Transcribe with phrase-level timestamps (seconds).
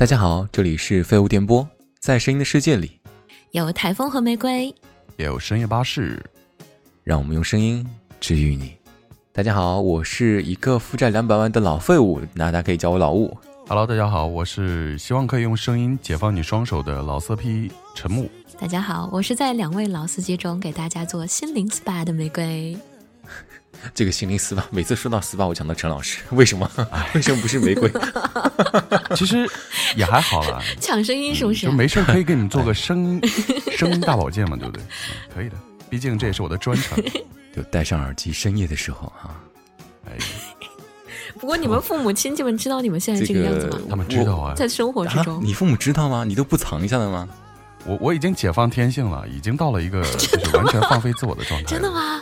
[0.00, 1.68] 大家好，这里是废物电波，
[1.98, 2.98] 在声音的世界里，
[3.50, 4.74] 有台风和玫瑰，
[5.18, 6.24] 也有深夜巴士，
[7.04, 7.86] 让我们用声音
[8.18, 8.72] 治愈你。
[9.30, 13.36] 大家好，我是一个负债两百万的老废物，那大家可以叫我老吴。
[13.68, 18.26] Hello，大家好，我是希望可以用声音解放你双手的老色批陈木。
[18.58, 22.74] 大家好，我是在两位老司机中给大家做心灵 SPA 的玫瑰。
[23.94, 26.70] 这个心灵 SPA，每次说到 SPA，我想到陈老师，为什么？
[27.14, 27.90] 为什么不是玫瑰？
[29.16, 29.48] 其实
[29.96, 31.72] 也还好啦，抢声音是不是就？
[31.72, 33.20] 没事可以给你们做个声
[33.76, 34.82] 声音大保健嘛，对不对？
[34.84, 35.56] 嗯可以的，
[35.88, 36.98] 毕竟这也是我的专长。
[37.56, 39.34] 就戴上耳机，深夜的时候哈、
[40.06, 40.12] 哎，
[41.40, 43.78] 不过你们父母亲戚们知道你们现在这个样子吗？
[43.90, 46.22] 他们知道啊，在生活之啊中，你父母知道吗？
[46.24, 47.28] 你都不藏一下的吗？
[47.84, 51.66] 我我已经解放天性了，已经到了一个就是完全放飞自我的状态。
[51.66, 51.90] 真的？
[51.90, 52.20] 吗？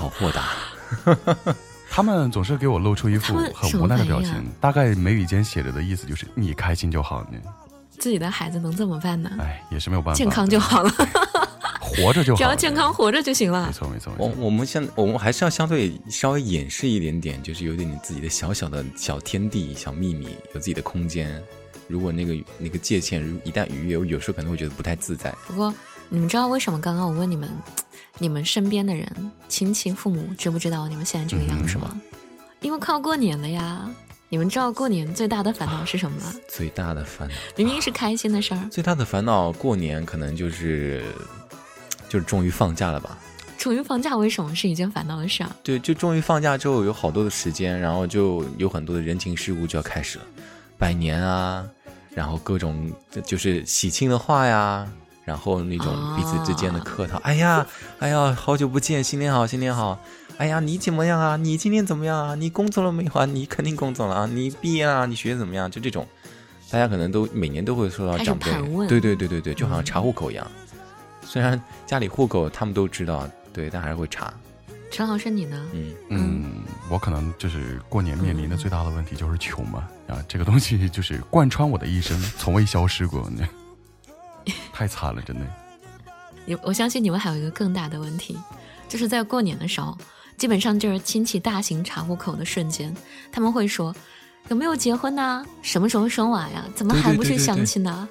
[0.00, 1.54] 好豁达。
[1.92, 7.38] 他们总是给我露出一副很无奈的表情大概眉宇间写着的意思就是你开心就好呢。
[7.98, 9.30] 自己的孩子能怎么办呢？
[9.40, 10.90] 哎，也是没有办法，健康就好了，
[11.82, 12.94] 活着就好，只要健康。
[12.94, 13.66] 活着就行了。
[13.66, 14.12] 没错，没错。
[14.16, 21.42] 我我们现我们还是要相对稍微掩饰一点点，就是有点你自己的小小的小天地、小秘密，有自己的空间。
[21.88, 25.34] 如果那个那个界限如一旦逾越，我有时候可能会觉得不太自在。
[25.46, 25.74] 不过
[26.08, 27.50] 你们知道为什么刚刚我问你们，
[28.20, 31.90] 你们身边的人、亲戚、父母知不知道你们现在这个样子吗？
[31.94, 32.00] 嗯
[32.60, 33.90] 因为快要过年了呀。
[34.28, 36.32] 你们知道过年最大的烦恼是什么吗？
[36.46, 41.02] 最大的烦恼，明明是开心的事儿，最大的烦恼，过年可能就是
[42.08, 43.18] 就是终于放假了吧？
[43.58, 45.56] 终于放假，为什么是一件烦恼的事啊？
[45.64, 50.24] 对，就终于放假之后有好多的时间，然后就有很多的人情世故就要开始了，
[50.78, 51.66] 拜年啊，
[52.14, 52.92] 然后各种
[53.24, 54.86] 就是喜庆的话呀，
[55.24, 57.66] 然后那种彼此之间的客套，哎呀，
[57.98, 59.98] 哎呀，好久不见，新年好，新年好。
[60.38, 61.36] 哎呀，你怎么样啊？
[61.36, 62.34] 你今天怎么样啊？
[62.34, 63.26] 你工作了没有啊？
[63.26, 64.26] 你肯定工作了啊！
[64.26, 65.04] 你毕业啊？
[65.04, 65.70] 你学得怎么样？
[65.70, 66.06] 就这种，
[66.70, 68.50] 大家可能都每年都会受到长辈，
[68.88, 70.50] 对对对对对，就好像查户口一样。
[71.22, 74.32] 虽然家里户口他们都知道，对，但还是会查。
[74.90, 75.68] 陈老师你呢？
[75.72, 76.44] 嗯，嗯，
[76.88, 83.46] 我可能就是过年面临的最大的问题就是穷嘛，啊，这个东西就是贯穿我的一生，从未消失过，呢，
[84.72, 85.46] 太惨了，真的。
[86.46, 88.38] 你我相信你们还有一个更大的问题，
[88.88, 89.96] 就是在过年的时候，
[90.36, 92.94] 基本上就是亲戚大型查户口的瞬间，
[93.30, 93.94] 他们会说
[94.48, 96.64] 有没有结婚呐、什么时候生娃呀？
[96.74, 98.08] 怎么还不是对对对相亲呢？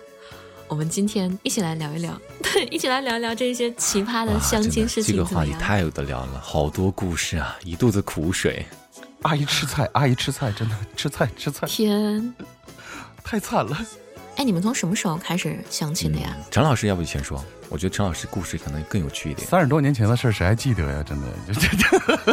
[0.68, 5.26] 我们今天一起来聊一聊， 对，一起来聊一聊这些奇葩的相亲事情这个？
[5.26, 8.64] 话题太有的聊了，好多故事啊，一肚子苦水。
[9.24, 12.34] 阿姨吃菜，阿姨吃菜，真的吃菜吃菜，天，
[13.22, 13.78] 太惨了。
[14.40, 16.34] 哎，你们从什么时候开始相亲的呀？
[16.50, 17.44] 陈老师，要不你先说？
[17.68, 19.46] 我觉得陈老师故事可能更有趣一点。
[19.46, 21.04] 三十多年前的事儿，谁还记得呀？
[21.06, 21.68] 真的，就 这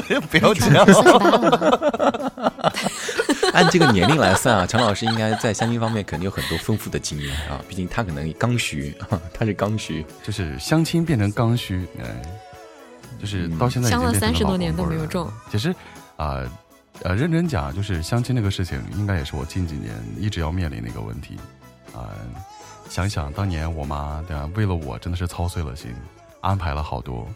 [0.03, 0.87] 这 不要这样。
[3.53, 8.95] 按这个年龄来算啊，陈老师应该在相亲方面肯定有很多丰富的经验啊，毕竟他可能刚需，
[9.35, 10.07] 他是刚需。
[10.23, 12.23] 就是相亲变成刚需，哎，
[13.21, 15.29] 就是到现在相了变成30多年都没有中。
[15.51, 15.75] 其实
[16.15, 16.45] 啊
[17.03, 21.37] 呃认真讲，就是相亲这个事情，应该也是我近几年一直要面临的一个问题
[21.97, 22.13] 啊、
[22.89, 25.95] 想想当年我妈对吧，为了我真的是操碎了心，
[26.43, 27.27] 安排了好多，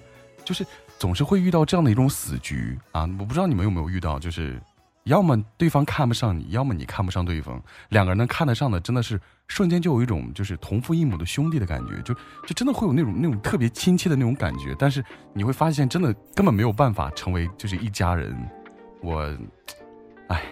[0.44, 0.66] 就是
[0.98, 3.08] 总是会遇到这样的一种死局啊！
[3.18, 4.60] 我不知道你们有没有遇到，就是
[5.04, 9.18] 要么对方看不上你，要么你看不上对方，两个人能看得上的，真的是
[9.48, 18.36] 瞬间就有一种就是同父异母的兄弟的感觉，就就真的会有那种那种特别亲切的那种感觉，但是你会发现，真的根本没有办法成为就是一家人。
[19.02, 19.34] 我，
[20.28, 20.42] 哎，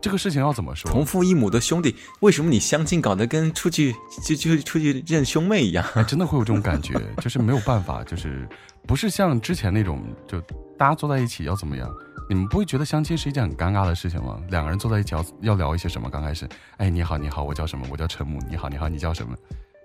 [0.00, 0.90] 这个事情要怎么说？
[0.90, 5.84] 同父异母的兄弟，为什么你相亲搞得跟出去就就出去认兄妹一样？
[5.94, 8.46] 哎，真的会有这种感觉， 就是没有办法，就是
[8.86, 10.40] 不是像之前那种，就
[10.78, 11.90] 大家坐在一起要怎么样？
[12.28, 14.40] 你们不会觉得相亲是一件很尴尬的事情吗？
[14.50, 16.08] 两个人坐在一起要要聊一些什么？
[16.08, 17.86] 刚开始，哎，你好，你好，我叫什么？
[17.90, 18.38] 我叫陈木。
[18.48, 19.36] 你好，你好，你叫什么？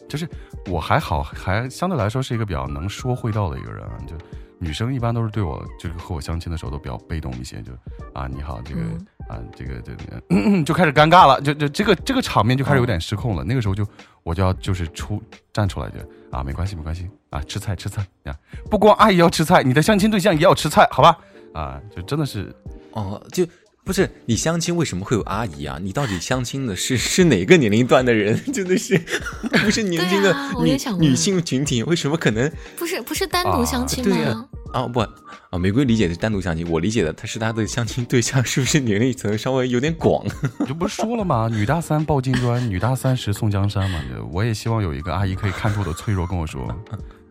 [0.08, 0.28] 就是
[0.68, 3.98] 我还好，还相对来说是一个比较能说会道的一个人啊。
[4.08, 4.16] 就
[4.60, 7.72] 女生一般都是对我，就是和我相亲的时候都比较被动一些，就
[8.14, 13.44] 啊，你好，这个、嗯啊，这个这个、就开始尴尬了，就就这个这个场面就开始有点失控了。
[13.44, 13.88] 那个时候就
[14.22, 15.22] 我就要就是出
[15.54, 15.98] 站出来就
[16.30, 18.36] 啊，没关系没关系啊，吃菜吃菜呀，
[18.70, 21.18] 不光阿姨要吃菜，你的相亲对象也要吃菜，好吧？
[21.54, 22.54] 啊，就真的是
[22.92, 23.46] 哦，就
[23.86, 25.80] 不是你相亲为什么会有阿姨啊？
[25.82, 28.40] 你到底相亲的是是哪个年龄段的人？
[28.54, 28.96] 真的是
[29.64, 31.82] 不是年轻的女、女性群体？
[31.84, 34.16] 为什么可能不是不是单独相亲吗？
[34.16, 35.58] 对呀啊不啊？
[35.58, 40.24] 玫瑰理解的是单独相亲，我理解的他是他的相亲对象是不是年龄层稍微有点广？
[40.60, 41.50] 我就不是说了吗？
[41.52, 44.00] 女大三抱金砖，女大三十送江山嘛。
[44.32, 46.68] 我也希望有一个阿姨可以看出我的脆弱，跟我说：“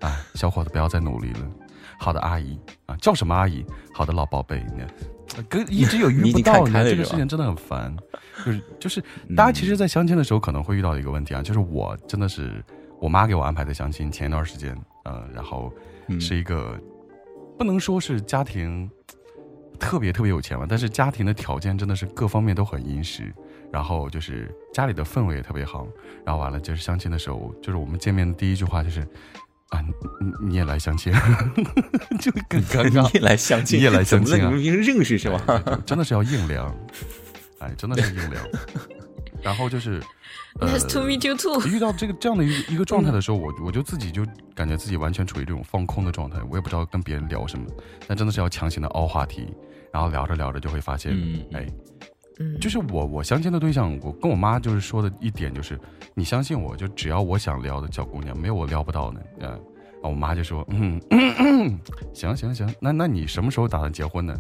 [0.00, 1.40] 哎，小伙子不要再努力了。”
[2.00, 3.64] 好的，阿姨啊，叫什么阿姨？
[3.94, 4.64] 好的，老宝贝。
[5.36, 7.94] 那跟一直有遇不到，经看开了这个事情真的很烦。
[8.44, 9.02] 就是就是，
[9.36, 12.64] 大家其实，在相亲的时候可能会遇到一个问题啊，就是我真的是
[13.00, 15.72] 我妈给我安排的相亲，前一段时间，呃，然后
[16.06, 16.78] 嗯是一个
[17.58, 18.88] 不能说是家庭
[19.78, 23.32] 特别特别有钱吧，但是家庭的条件真的是各方面都很殷实，
[23.72, 25.86] 然后就是家里的氛围也特别好，
[26.24, 29.06] 然后完了就是相亲的时候，就是我们见面的第一句话就是
[29.68, 29.92] 啊，你
[30.26, 31.12] 你你也来相亲，
[32.20, 33.10] 就很尴尬你。
[33.14, 34.56] 也来相亲，你也来相亲啊怎么了？
[34.56, 35.62] 你们平时认识是吧？
[35.84, 36.74] 真的是要硬聊，
[37.58, 38.40] 哎，真的是硬聊。
[39.40, 40.02] 然后就是，
[40.58, 41.64] 呃 Nice to meet you too。
[41.68, 47.64] 遇到这个这样的一个一个状态的时候，我我就自己就感觉自己完全处于这种放空的状态，我也不知道跟别人聊什么，
[48.08, 49.46] 但真的是要强行的凹话题，
[49.92, 51.66] 然后聊着聊着就会发现，嗯嗯哎，
[52.38, 55.78] 嗯，就是我我相亲的对象，我跟我妈就是说的一点就是，
[56.14, 59.60] 你相信我，就只要我想撩的小姑娘，没有我撩不到的，嗯、
[60.02, 61.80] 我妈就说，嗯，嗯嗯
[62.14, 64.34] 行行行，那那你什么时候打算结婚呢？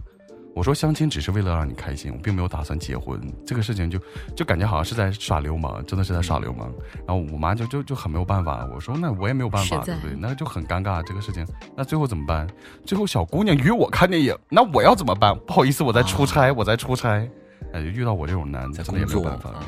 [0.54, 3.20] 我说相亲只是为了让你开心，我并没有打算结婚。
[3.46, 3.96] 这个事情就
[4.34, 6.72] 就感觉好像是在耍流氓，真的是在耍流氓。
[7.06, 8.68] 然后我妈就就就很没有办法。
[8.74, 10.16] 我说那我也没有办法，对不对？
[10.18, 11.46] 那就很尴尬这个事情。
[11.76, 12.44] 那最后怎么办？
[12.84, 15.32] 最后小姑娘约我看电影，那我要怎么办？
[15.46, 17.28] 不好意思，我在出差，我在出差。
[17.72, 19.50] 哎，遇到我这种男的，在真的也没有办法。
[19.50, 19.64] 啊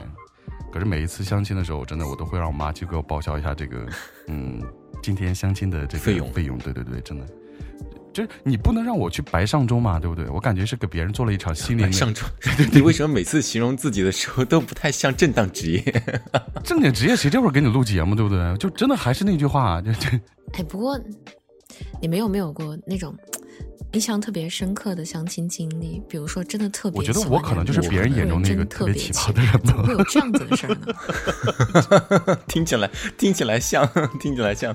[0.72, 3.84] 可是每一次相亲的时候，真的我都会让我妈去给我报销一下这个，
[4.28, 4.62] 嗯，
[5.02, 7.26] 今天相亲的这个费用费用，对对对，真的，
[8.12, 10.28] 就是你不能让我去白上钟嘛，对不对？
[10.28, 12.28] 我感觉是给别人做了一场心灵的上钟，
[12.72, 15.82] 你为什么每次形容自己的时候都不太像正当职业？
[16.62, 18.56] 正经职业，谁这会儿给你录节目，对不对？
[18.56, 20.08] 就真的还是那句话，就就
[20.52, 20.96] 哎，不过
[22.00, 23.12] 你们有没有过那种
[23.92, 26.00] 印象特别深刻的相亲经历？
[26.08, 30.74] 比如说，真的特别我觉得我可能就是别人眼中那个特别奇葩的人 怎么吧会有这样子的事儿
[32.26, 32.38] 呢？
[32.46, 32.88] 听起来
[33.18, 33.88] 听起来像，
[34.20, 34.72] 听起来像，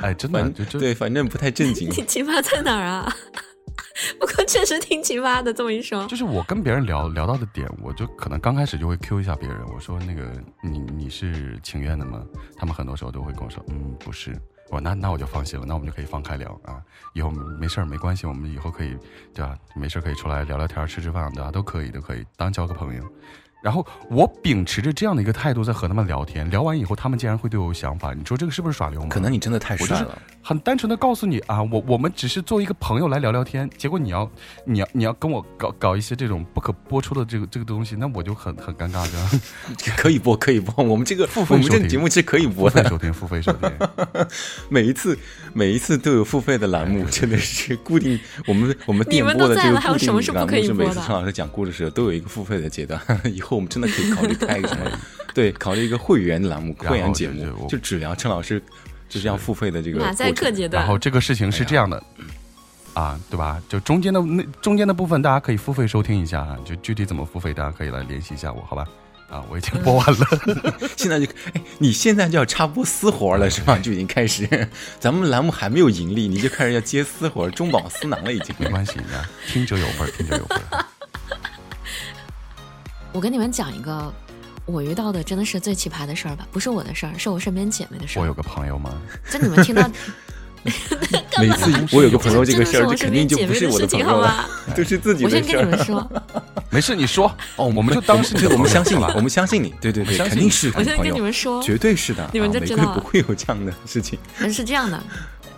[0.00, 1.88] 哎，真的就就对，反正不太正经。
[1.90, 3.14] 你奇葩在哪儿啊？
[4.18, 10.22] 不过确实挺奇葩的，这么一说，就是我跟别人聊聊到的点，我就可能刚开始就会 Q 一下别人，我说那个
[10.62, 12.24] 你你是情愿的吗？
[12.56, 14.34] 他们很多时候都会跟我说，嗯，不是。
[14.74, 16.82] 我那那我就放心了，那我们就可以放开聊啊，
[17.12, 18.98] 以后没事儿没关系，我们以后可以
[19.32, 19.56] 对吧？
[19.76, 21.52] 没事可以出来聊聊天、吃吃饭，对吧？
[21.52, 23.04] 都可以都可以当交个朋友。
[23.64, 29.08] 然后我秉持着这样的一个态度在和他们聊天，聊完以后他们竟然会对我有想法，你说这个是不是耍流氓？
[29.08, 34.30] 可能你真的太帅了，很单纯的告诉你啊，我我们只是作为一个朋友来聊聊天，结果你要
[34.66, 39.40] 你要你要跟我搞搞一些这种不可播出的这个这个东西，那我就很很尴尬的。
[39.96, 40.84] 可以播，可以播。
[40.84, 43.70] 我们这个付费我们这个节目是可以播的，费收听，付费收听，
[44.68, 45.18] 每一次
[45.54, 48.20] 每一次都有付费的栏目，真的是固定。
[48.46, 53.00] 我们我们电播的这个固定你们都在了还有什么是不可以栏目是每次陈老师讲故事的时候都有一个付费的阶段。
[53.32, 54.90] 以后我们真的可以考虑开一个什么，
[55.32, 58.62] 对，考虑一个会员栏目、会员节目就只聊陈老师
[59.08, 60.90] 就是要付费的这个马赛过程克阶段然。
[60.90, 62.02] 后这个事情是这样的。
[62.94, 63.60] 啊，对吧？
[63.68, 66.56] 就中间的那中间的部分，大家可以付费收听一下啊。
[66.64, 68.86] 就具体怎么付费，大家可以来联系一下我，好吧？
[69.28, 70.26] 啊，我已经播完了。
[70.96, 73.76] 现在就哎，你现在就要插播私活了是吧？
[73.82, 74.46] 就已经开始，
[75.00, 78.54] 咱们栏目还没有盈利，你就开始要接私活，中饱私囊了已经。
[78.58, 80.86] 没关系，啊，听者有份，听者有份儿。
[83.14, 84.12] 我跟你们讲一个
[84.66, 88.22] 我遇到的真的是最奇葩的事儿吧，不是我的事儿，是我身边姐妹的事儿。
[88.22, 88.90] 我有个朋友吗，
[89.30, 89.88] 就你们听到，
[91.38, 94.44] 每次我有个朋友这个事儿，肯定就不是我的朋友了，
[94.74, 95.60] 都 是自己我先的事儿。
[95.60, 96.10] 跟你们说，
[96.70, 104.18] 没事，你说哦，我们就当是我们相信吧，我们相信你，对对对，相信肯定是我先跟你们说，绝对是的，你们就知道不会有这样的事情。
[104.52, 105.00] 是这样的，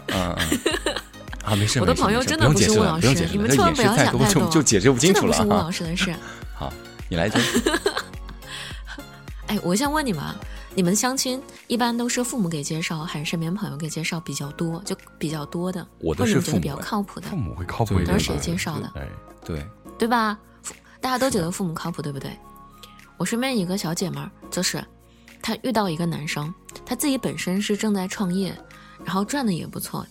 [0.09, 0.95] 嗯嗯。
[1.43, 5.71] 啊，没事，我的朋友真的不用解释，不是吴老不用解释了，师你们千万不要太多就想太多就解释不清真的不是吴楚了啊老。
[5.71, 6.13] 师的事。
[6.53, 6.73] 好，
[7.09, 7.41] 你来讲。
[9.49, 10.35] 哎，我先问你们啊，
[10.75, 14.83] 你们相亲一般都是父母给介绍，还是身边朋友给介绍比较多？
[14.85, 18.07] 就比较多的，我的或者你觉得比较是父母哎靠谱的父，母会靠谱一点。
[18.07, 18.91] 都是谁介绍的？
[18.97, 19.09] 哎，
[19.45, 19.65] 对，
[19.97, 20.37] 对吧？
[21.01, 22.37] 大家都觉得父母靠谱，对不对？
[23.17, 24.85] 我身边一个小姐妹儿，就是
[25.41, 26.53] 她遇到一个男生，
[26.85, 28.53] 他自己本身是正在创业，
[29.05, 30.05] 然后赚的也不错，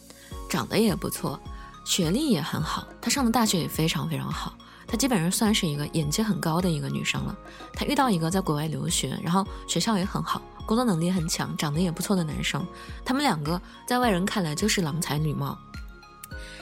[0.49, 1.37] 长得也不错，
[1.85, 7.35] 学历也很好，她上的大学也非常非常好，她基本上算是一个眼界很高的一个女生了。
[7.73, 12.65] 她遇到一个在国外留学，然后学校也很好，工作能力很强，长得也不错的男生，
[13.03, 15.57] 他们两个在外人看来就是郎才女貌。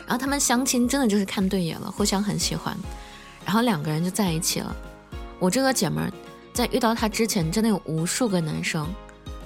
[0.05, 2.77] 然后他们相亲真的就是看对眼了，互相很喜欢，
[3.45, 4.75] 然后两个人就在一起了。
[5.39, 6.11] 我这个姐们儿
[6.53, 8.87] 在遇到他之前，真的有无数个男生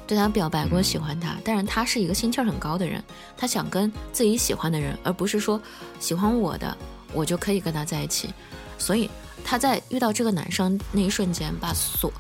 [0.08, 3.04] 对她表白过喜欢她，但是她是一个心气儿很高的人，
[3.36, 5.62] 她想跟自己喜欢的人，而不是说
[6.00, 6.76] 喜欢我的
[7.14, 8.30] 我就可以跟他在一起。
[8.78, 9.10] 所以
[9.44, 12.12] 她在遇到这个男生那一瞬间，把锁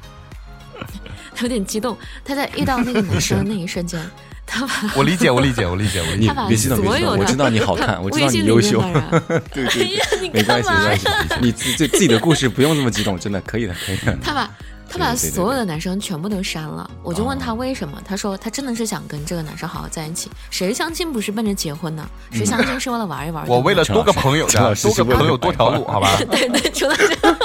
[1.42, 4.00] 有点激动，她在遇到那个男生的那一瞬间，
[4.46, 6.42] 他把我理解，我理解，我理解，我理你解他。
[6.42, 10.32] 把别激动，别激动，所有的我知道你好看，我知道你优秀没关系？
[10.32, 11.08] 没关系，
[11.42, 14.18] 你自自自己的故事不用那么激动，真的可以的，可以的。
[14.24, 14.50] 他把
[14.90, 20.32] 他把所有的男生全部都删了，我就问他哦为什么，他说他真的是想跟这个男生好好在一起。
[20.50, 22.08] 谁相亲不是奔着结婚呢？
[22.32, 23.48] 谁相亲是为了玩一玩？
[23.48, 26.18] 我为了多个朋友多个朋友多条路，好吧？
[26.32, 27.38] 对对，除了这个，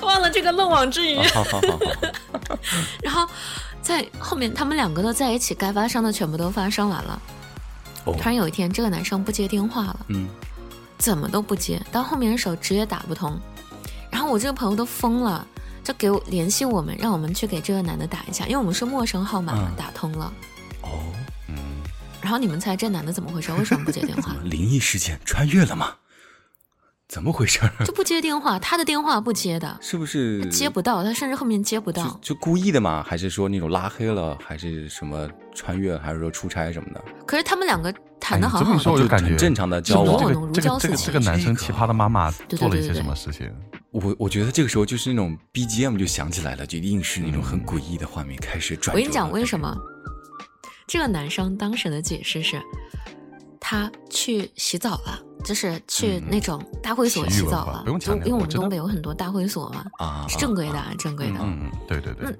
[0.06, 1.18] 忘了这个漏网之鱼。
[1.28, 2.58] 好好好好，
[3.02, 3.26] 然后
[3.80, 7.20] 在后面，他们两个都在一起，该发生的全部都发生完了。
[8.04, 10.28] 哦突然有一天，这个男生不接电话了，嗯，
[10.98, 13.38] 怎么都不接，到后面的时候直接打不通。
[14.10, 15.46] 然后我这个朋友都疯了，
[15.82, 20.32] 就给我联系我们，让我们去给这个男的打一下，因为我们是陌生号码嘛，嗯打通了。
[20.82, 21.00] 哦，
[21.48, 21.56] 嗯，
[22.20, 23.52] 然后你们猜这男的怎么回事？
[23.52, 24.34] 为什么不接电话？
[24.44, 25.94] 灵异事件穿越了吗？
[27.12, 27.60] 怎么回事？
[27.84, 32.18] 就不接电话，他的电话不接的，是不是接不到，他甚至后面接不到。
[32.22, 33.04] 就故意的吗？
[33.06, 34.34] 还是说那种拉黑了？
[34.42, 35.94] 还是什么穿越？
[35.98, 37.04] 还是说出差什么的？
[37.26, 40.18] 可是他们两个谈的哎这么一好好的，就说我就感觉很正常的交往。
[40.18, 43.52] 这个这个这个这个男生奇葩的妈妈做了一些什么事情？
[43.90, 48.96] 我我觉得这个时候就是那种 BGM 就响起来了，就硬是那种很诡异的画面开始转。
[48.96, 49.60] 我跟你讲为什？
[49.60, 49.76] 么？
[50.86, 52.58] 这个男生当时的解释是，
[53.64, 57.82] 他去洗澡了，就是去那种大会所洗澡了。
[57.84, 61.38] 不用强调因为我们东北有很多大会所嘛，啊，是正规的，啊，正规的。
[61.40, 62.36] 嗯嗯，对对对。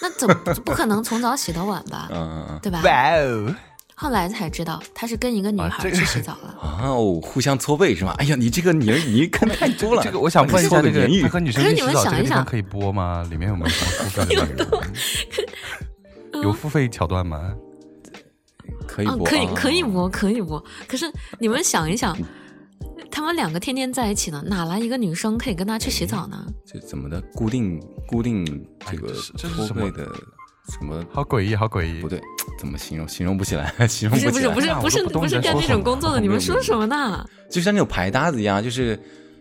[0.00, 0.34] 那怎么
[0.64, 2.08] 不可能从早洗到晚吧？
[2.14, 2.80] 嗯嗯嗯对吧？
[2.84, 3.54] 哇哦！
[3.96, 6.54] 后来才知道他是跟一个女孩去洗澡了。
[6.62, 8.14] 啊哦，互相搓背是吗？
[8.18, 10.02] 哎呀，你这个你你看太多了。
[10.02, 13.26] 这个我想问一下，把这个可是你去洗澡这们想一想个地方可以播吗？
[13.28, 14.64] 里面有没有什么付费的内
[16.32, 16.42] 容？
[16.44, 17.52] 有付费桥段吗？
[18.96, 20.64] 嗯，可以播，可以啊可以播，可以播。
[20.86, 22.16] 可是你们想一想，
[23.10, 26.46] 他们两个天天在一起呢，哪来一个女生可以跟他去洗澡呢？
[26.66, 27.20] 这怎么的？
[27.34, 28.44] 固定固定
[28.90, 30.06] 这个哎这是什么的
[30.68, 31.04] 什么？
[31.10, 32.08] 好诡异，好诡异不！
[32.08, 32.20] 对，
[32.58, 33.08] 怎么形容？
[33.08, 34.32] 形容不起来，形容不起来。
[34.32, 37.26] 不是不是不是不是不是干这种工作的，你们说什么呢？
[37.50, 38.96] 就像那种排搭子一样，就是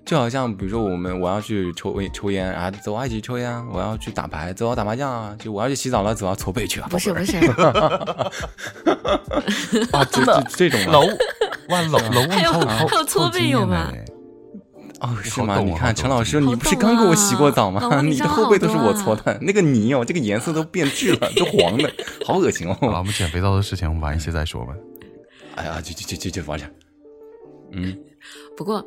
[0.09, 6.87] 就好像比如说我们我要去抽抽烟啊，走啊一起抽烟啊，我要去打牌，走啊打麻将啊，就我要去洗澡了，走啊搓背去啊。
[6.89, 7.37] 不是不是，
[9.91, 11.01] 啊，真的这这种吗楼
[11.69, 13.91] 哇楼楼还还有搓背有吗
[14.99, 15.59] 哦，是吗？
[15.59, 18.01] 你看陈老师，你不是刚给我洗过澡啊吗？
[18.01, 21.87] 你 你的后背都是我搓的，那个泥哦，这个颜色都变质了，都黄的，
[22.25, 22.97] 好恶心 好了，哦。
[22.97, 24.73] 我们减肥皂的事情，我们晚一些再说吧。
[25.53, 26.65] 哎呀，就就就就就玩去。
[27.73, 27.95] 嗯，
[28.57, 28.83] 不过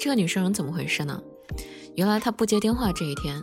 [0.00, 1.20] 这个女生怎么回事呢？
[1.94, 3.38] 原来她不接电话这一天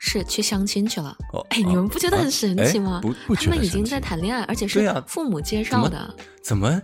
[0.00, 1.16] 是去相亲去了。
[1.32, 3.00] 哦哎，你们不觉得很神奇吗？
[3.36, 6.12] 他们已经在谈恋爱，而且是父母介绍的。
[6.42, 6.82] 怎么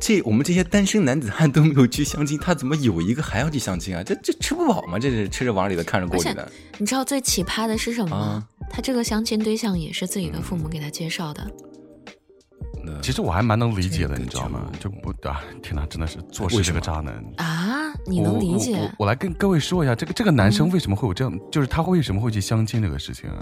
[0.00, 4.02] 这我们这些单身男子汉都没有去相亲，他怎么有一个还要去相亲啊？
[4.02, 4.98] 这这吃不饱吗？
[4.98, 6.50] 这是吃着碗里的看着锅里的。
[6.78, 8.26] 你知道最奇葩的是什么吗？
[8.26, 11.46] 啊他这个相亲对象也是自己的父母给他介绍的。
[12.86, 14.70] 那其实我还蛮能理解的，你知道吗？
[14.78, 17.14] 就就不啊，天哪，真的是做事这个渣男。
[17.38, 18.76] 啊，你能理解？
[18.76, 23.36] 我我我来跟各位说一下，这个这个男生嗯为什么会有这样，就是他为什么会去相亲这个事情啊？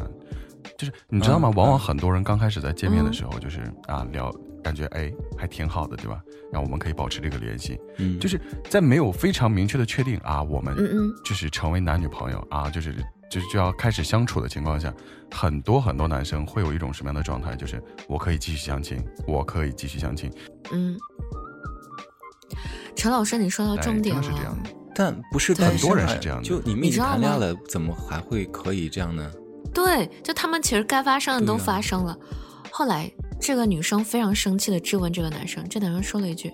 [0.79, 1.51] 就是你知道吗？
[1.51, 4.33] 嗯往往很多人刚开始在见面的嗯时候，就是啊聊，
[4.63, 6.21] 感觉哎还挺好的，对吧？
[6.51, 12.95] 然后我们可以保持这个联系，嗯，就是在没有非常明确的确定啊，我们嗯嗯，就是成为男女朋友啊，就是
[13.31, 14.93] 就是就要开始相处的情况下，
[15.31, 17.57] 很多很多男生会有一种什么样的状态？
[17.57, 20.33] 就是我可以继续相亲，我可以继续相亲，
[20.73, 20.97] 嗯，
[22.95, 24.23] 陈老师，你说到哎重点了。
[24.23, 24.71] 是这样的。
[24.97, 29.29] 但不是很多人是这样的就你们已经谈恋爱了，怎么还会可以这样呢？
[29.75, 32.17] 对，就他们其实该发生的都发生了。
[32.71, 36.53] 后来这个女生非常生气的质问这个男生，这男生说了一句：“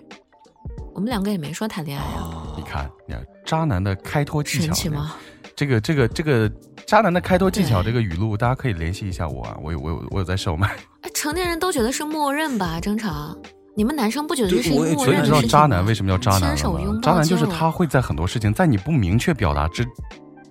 [0.95, 4.65] 我们两个也没说谈恋爱啊，哦你看，你看，渣男的开脱技巧？
[4.65, 5.15] 神奇吗？”
[5.61, 6.51] 这个这个这个
[6.87, 10.75] 渣男的开脱技巧，这个语录大家可以联系一下我啊，我有我有我有在售卖。
[11.03, 13.37] 哎，成年人都觉得是默认吧，正常。
[13.77, 15.43] 你们男生不觉得对这是默所以你知道？
[15.43, 16.99] 渣男为什么叫渣男了吗？
[17.03, 19.87] 渣男就是他会在很多事情在你不明确表达之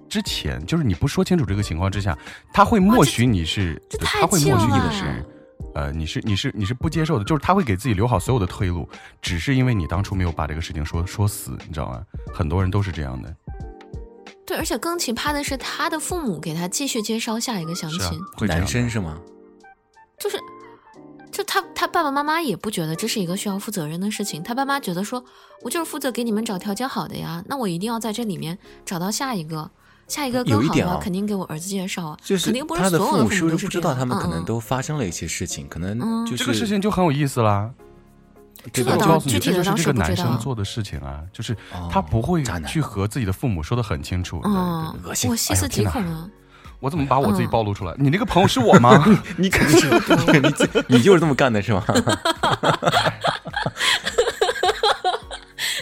[0.07, 2.15] 之前，就是你不说清楚这个情况之下，
[2.53, 5.25] 他会默许你是，他会默许你的是。
[5.73, 8.87] 呃，你是你是你是不接受的，就是他会给自己留好所有的退路，
[9.23, 12.03] 只是因为你当初没有把这个事情说说死，你知道吗？
[12.31, 13.35] 很多人都是这样的，
[14.49, 19.15] 对，而且更奇葩的是，他的父母给他继续介绍下一个相亲，，男生是吗？
[20.17, 20.39] 就是，
[21.31, 25.23] 就他他爸爸妈妈也不觉得这是一个需要负责任的事情，他爸妈觉得说，
[25.61, 29.69] 我就是负责给你们找条件好的呀，那我一定要在这里面找到下一个，
[30.07, 36.25] 下一个更好的话，有一点啊肯定给我儿子介绍啊，就是肯定不是他的所有的父父母是不母都不知道他们可能都发生了一些事情，可能嗯。
[36.25, 37.71] 就是这个事情就很有意思啦。
[38.73, 44.39] 这个我告诉你，这就是这个男生做的事情啊，就是哦他不会去和自己的父母说的很清楚。
[44.43, 46.29] 对对嗯对，恶心我细思极恐啊，
[46.79, 47.93] 我怎么把我自己暴露出来？
[47.97, 49.03] 你那个朋友是我吗？
[49.37, 49.87] 你肯定是，
[50.41, 51.83] 你自你就是这么干的是吗？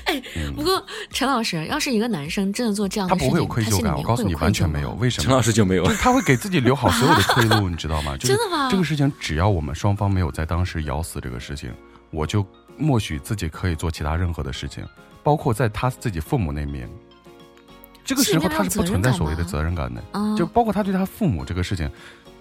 [0.05, 0.23] 哎，
[0.55, 0.81] 不过
[1.11, 3.95] 陈老师，要是一个男生真的做这样的事情，他不会有愧疚感。
[3.95, 4.91] 我告诉你，完全没有。
[4.93, 5.23] 为什么？
[5.25, 5.85] 陈老师就没有？
[5.95, 8.15] 他会给自己留好所有的退路，你知道吗？
[8.21, 8.69] 真的吗？
[8.71, 11.71] 这个事情，只要我们双方没有在当时咬死这个事情，
[12.11, 12.45] 我就
[12.77, 14.85] 默许自己可以做其他任何的事情，
[15.23, 16.89] 包括在他自己父母那面。
[18.05, 20.01] 这个时候他是不存在所谓的责任感的，
[20.37, 21.91] 就包括他对他父母这个事情，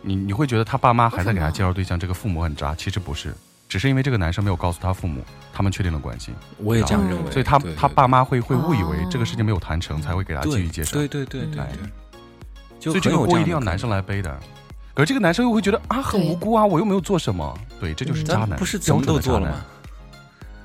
[0.01, 3.35] 你你会觉得他爸妈还在给他介绍对象，这个父母很渣，其实不是，
[3.69, 6.33] 只是因为这个男生没有告诉他父母，他们确定了关系。
[6.59, 10.93] 我也这样认为，所以他他爸妈会会误以为这个事情没有谈成，才会给他继续介绍。
[10.93, 11.67] 对对对对，
[12.79, 14.39] 所以这个锅一定要男生来背的。
[14.95, 19.65] 可是这个男生又会觉得啊，很无辜啊，我又没有做什么，对，这就是渣男，不是什么都做了吗？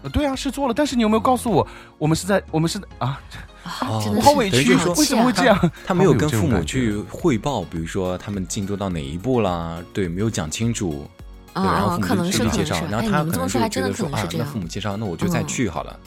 [0.03, 1.67] 呃，对啊，是做了，但是你有没有告诉我，
[1.97, 3.21] 我们是在我们是啊。
[3.63, 5.71] 啊，我好委屈，为什么会这样？
[5.85, 9.77] 他没有跟父母去汇报，比如说他们进度到哪一步啦？
[9.93, 11.07] 对，没有讲清楚。
[11.53, 15.99] 啊，然后可能是介绍，然后他可能就觉得说啊，那父母介绍，那我就再去好了。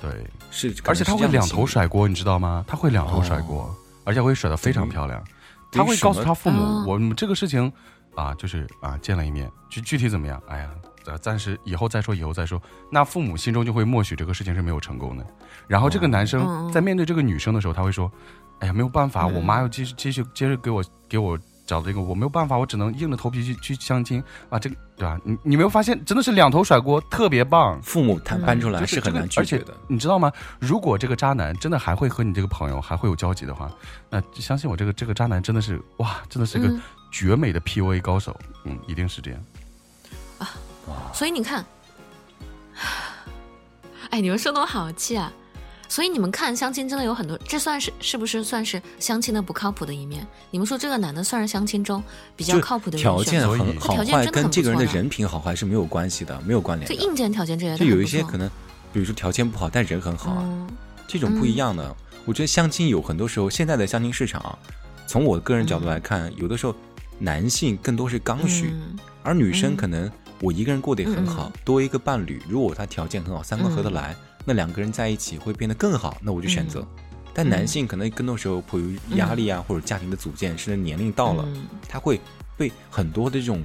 [0.00, 0.10] 对，
[0.50, 2.64] 是，而且他会两头甩锅，你知道吗？
[2.66, 5.22] 他会两头甩锅，而且会甩的非常漂亮。
[5.70, 7.72] 他会告诉他父母，我们这个事情
[8.16, 10.42] 啊，就是啊，见了一面，具具体怎么样？
[10.48, 10.68] 哎呀。
[11.06, 12.60] 呃，暂时以后再说，以后再说。
[12.90, 15.26] 那父母心中就会默许这个事情是没有成功的。
[15.66, 18.10] 然后这个男生在面对这个女生的时候，他会说
[18.60, 25.18] ：“哎呀，没有办法，我妈要继续继续接着给我给我找这个，我没有办法，我只能硬着头皮去去相亲啊。”这个对吧？
[25.24, 27.80] 你你没有发现，真的是两头甩锅，特别棒。
[27.82, 29.74] 父母他搬出来是很难拒绝的。
[29.88, 30.30] 你知道吗？
[30.60, 33.68] 如果这个渣男真的还会和你这个朋友还会有交集的话，
[34.08, 36.72] 那相信我，这个这个渣男真的是哇，真的是个
[37.10, 38.38] 绝美的 PUA 高手。
[38.64, 39.40] 嗯，一定是这样。
[41.14, 41.64] 所以你看，
[44.10, 45.32] 哎，你们说的我好气啊！
[45.88, 50.26] 所以你们看相亲真的有很多，这算是是不是算是相亲的不靠谱的一面？
[50.50, 52.02] 你们说这个男的算是相亲中
[52.34, 52.96] 比较靠谱的？
[52.96, 56.88] 条件很好坏，跟这个人的人品好坏是没有关系的，没有关联。
[56.88, 58.48] 就硬件条件这些，就有一些可能，
[58.90, 60.66] 比如说条件不好，但人很好，啊，
[61.06, 61.94] 这种不一样的。
[62.24, 64.58] 我觉得相亲有很多时候，现在的相亲市场，
[65.06, 66.74] 从我个人角度来看，有的时候
[67.18, 68.72] 男性更多是刚需，
[69.22, 70.10] 而女生可能。
[70.42, 74.12] 我一个人过得也很好，多一个伴侣，如果他条件很好，三观合得来，
[74.44, 76.84] 那两个人在一起会变得更好，那我就选择。
[77.32, 81.46] 但男性可能更多时候迫于压力啊，或者家庭的组建，甚至年龄到了，
[81.88, 82.20] 他会
[82.56, 83.62] 被很多的这种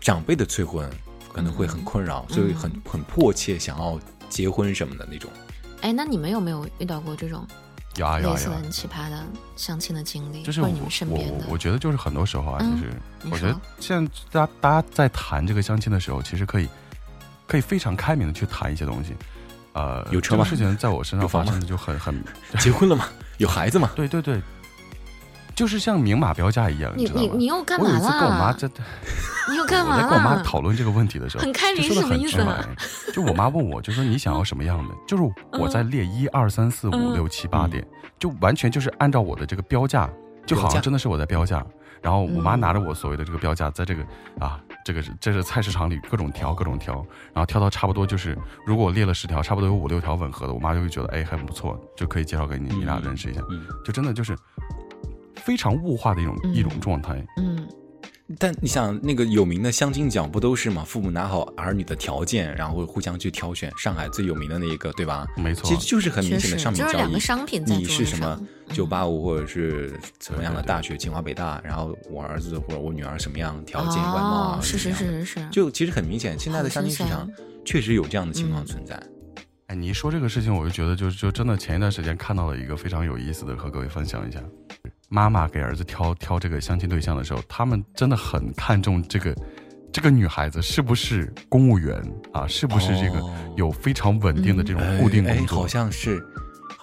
[0.00, 0.88] 长辈的催婚，
[1.30, 5.30] 可能会很困扰，所以很很迫切想要结婚什么的那种。
[5.82, 7.46] 哎，那你们有没有遇到过这种？
[7.96, 9.24] 有啊有啊有很奇葩的
[9.56, 11.46] 相亲的经历，就是你们身边的。
[11.46, 12.92] 我我觉得就是很多时候啊，就是
[13.30, 16.68] 我觉得现在大家大家在谈这个相亲的时候，其实可以
[17.46, 19.14] 可以非常开明的去谈一些东西。
[19.72, 20.44] 呃，有车吗？
[20.44, 22.22] 事情在我身上发生的就很很
[22.58, 23.08] 结婚了吗？
[23.38, 23.90] 有孩子吗？
[23.96, 24.40] 对对对。
[25.58, 27.90] 就是像明码标价一样，你你你又干嘛了？
[27.90, 28.70] 我有一次跟我妈在，
[29.50, 29.96] 你又干嘛了？
[29.98, 33.10] 我在跟我妈讨论这个问题的时候，很开明什么意思？
[33.12, 34.94] 就我妈问我，就说你想要什么样的？
[35.04, 35.22] 就是
[35.54, 37.84] 我在列一二三四五六七八点，
[38.20, 40.08] 就完全就是按照我的这个标价，
[40.46, 41.66] 就好像真的是我在标价。
[42.00, 44.04] 然后我妈拿着我所谓的这个标价，在这个
[44.38, 53.40] 啊，这个这是菜市场里各种挑各种挑，然后挑到差不多就是，如果我列了十条，差不多有五六条吻合的，我妈就会觉得哎很不错，就可以介绍给你，你俩认识一下。
[53.84, 54.36] 就真的就是。
[55.44, 57.24] 非常物化的一种一种状态。
[57.38, 57.66] 嗯，
[58.38, 60.84] 但你想，那个有名的相亲角不都是嘛？
[60.84, 63.72] 父母拿好儿女的条件，然后互相去挑选。
[63.78, 65.26] 上海最有名的那一个，对吧？
[65.36, 66.96] 没错，其实就是很明显的商品交易。
[66.96, 68.38] 两个商品你是什么
[68.72, 74.60] 九八五或者是怎么样的大学，清华北大，然后我儿子或者我女儿什么样条件、外貌啊？
[74.60, 75.48] 是是是是是。
[75.50, 77.28] 就其实很明显，现在的相亲市场
[77.64, 79.00] 确实有这样的情况存在。
[79.68, 84.42] 哎，你一说这个事情，我就觉得，就就真的前一段时间看到了一个非常有意思的，和各位分享一下。
[85.08, 89.34] 妈妈给儿子挑挑这个相亲对象的时候，他们真的很看重这个
[89.90, 91.98] 这个女孩子是不是公务员
[92.32, 93.22] 啊，是不是这个
[93.56, 95.60] 有非常稳定的这种固定工作？
[95.60, 96.22] 好像是，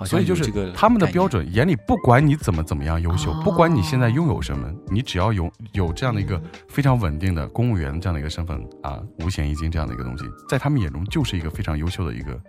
[0.06, 12.40] 所以就是他们的标准，眼里不管你怎么怎么样优秀，不管你现在拥有什么，你只要有有这样的一个非常稳定的公务员这样的一个身份啊，五险一金这样的一个东西，在他们眼中就是一个非常优秀的一个。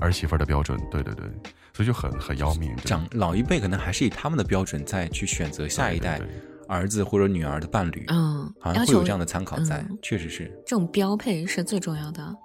[0.00, 1.24] 儿媳妇的标准，对对对，
[1.72, 2.74] 所以就很很要命。
[2.84, 6.20] 长老一辈可能还是以他们的标准再去选择下一代
[6.68, 12.36] 儿子或者女儿的伴侣，嗯，好像会有这样的参考在，确实是这种标配是最重要的。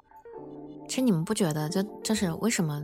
[0.87, 2.81] 其实你们不觉得，就就是为什么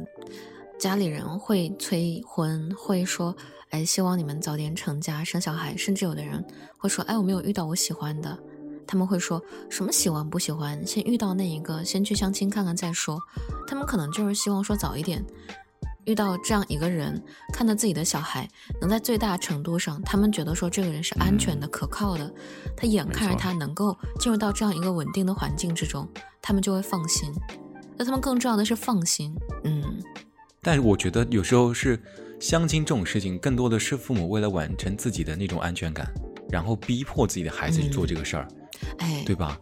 [0.80, 3.36] 家里人会催婚，会说，
[3.70, 6.44] 哎，希望你们早点成家生小孩，甚至有的人
[6.78, 8.38] 会说，哎，我没有遇到我喜欢的。
[8.88, 13.22] 他们会说什么喜欢不喜欢，先遇到那一个，先去相亲看看再说。
[13.68, 15.24] 他们可能就是希望说早一点
[16.06, 17.22] 遇到这样一个人，
[17.54, 22.34] 看到自己的小孩能在最大程度上，他们觉得说这个人是安全的、可靠的，
[22.78, 26.08] 他眼看着他能够进入到这样一个稳定的环境之中，
[26.42, 27.30] 他们就会放心。
[27.98, 29.84] 那他们更重要的是放心，嗯，
[30.62, 32.00] 但是我觉得有时候是
[32.40, 36.08] 相亲这种事情，更多的是父母为了完成自己的那种安全感，
[36.50, 38.48] 然后逼迫自己的孩子去做这个事儿，
[39.00, 39.58] 哎，对吧？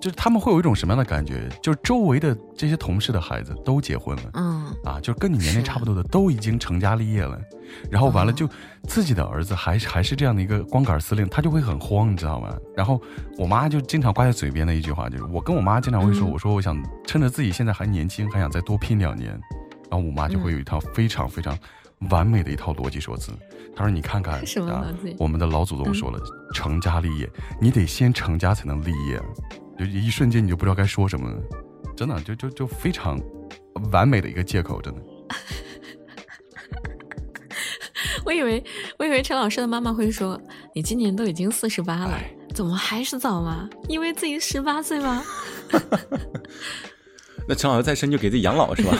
[0.00, 1.48] 就是他们会有一种什么样的感觉？
[1.62, 4.22] 就是周围的这些同事的孩子都结婚了。
[4.34, 7.40] 嗯，啊，就是跟你年龄差不多的都已经成家立业了，
[7.88, 8.48] 然后完了哦就
[8.88, 12.52] 自己的儿子还是还是这样的一个光杆司令，他就会很慌，你知道吗？
[12.76, 13.00] 然后
[13.38, 19.30] 我妈就经常挂在嘴边的一句话就是，我跟我妈经常会说，嗯我说我想趁着自己现在还年轻，还想再多拼两年，
[19.88, 21.56] 然后我妈就会有一套非常非常
[22.10, 23.30] 完美的一套逻辑说辞，
[23.74, 26.20] 她说你看看什么啊逻辑，我们的老祖宗说了，
[26.54, 27.28] 成家立业，
[27.60, 29.20] 你得先成家才能立业，
[29.78, 31.40] 就一瞬间你就不知道该说什么了，
[31.96, 33.20] 真的就就就非常
[33.90, 35.00] 完美的一个借口，真的。
[38.24, 38.62] 我以为
[38.98, 40.40] 我以为陈老师的妈妈会说，
[40.74, 43.68] 你今年都已经四十八了哎，怎么还是早吗？
[43.88, 45.24] 因为自己十八岁吗？
[47.48, 48.96] 那陈老师再生就给自己养老是吧？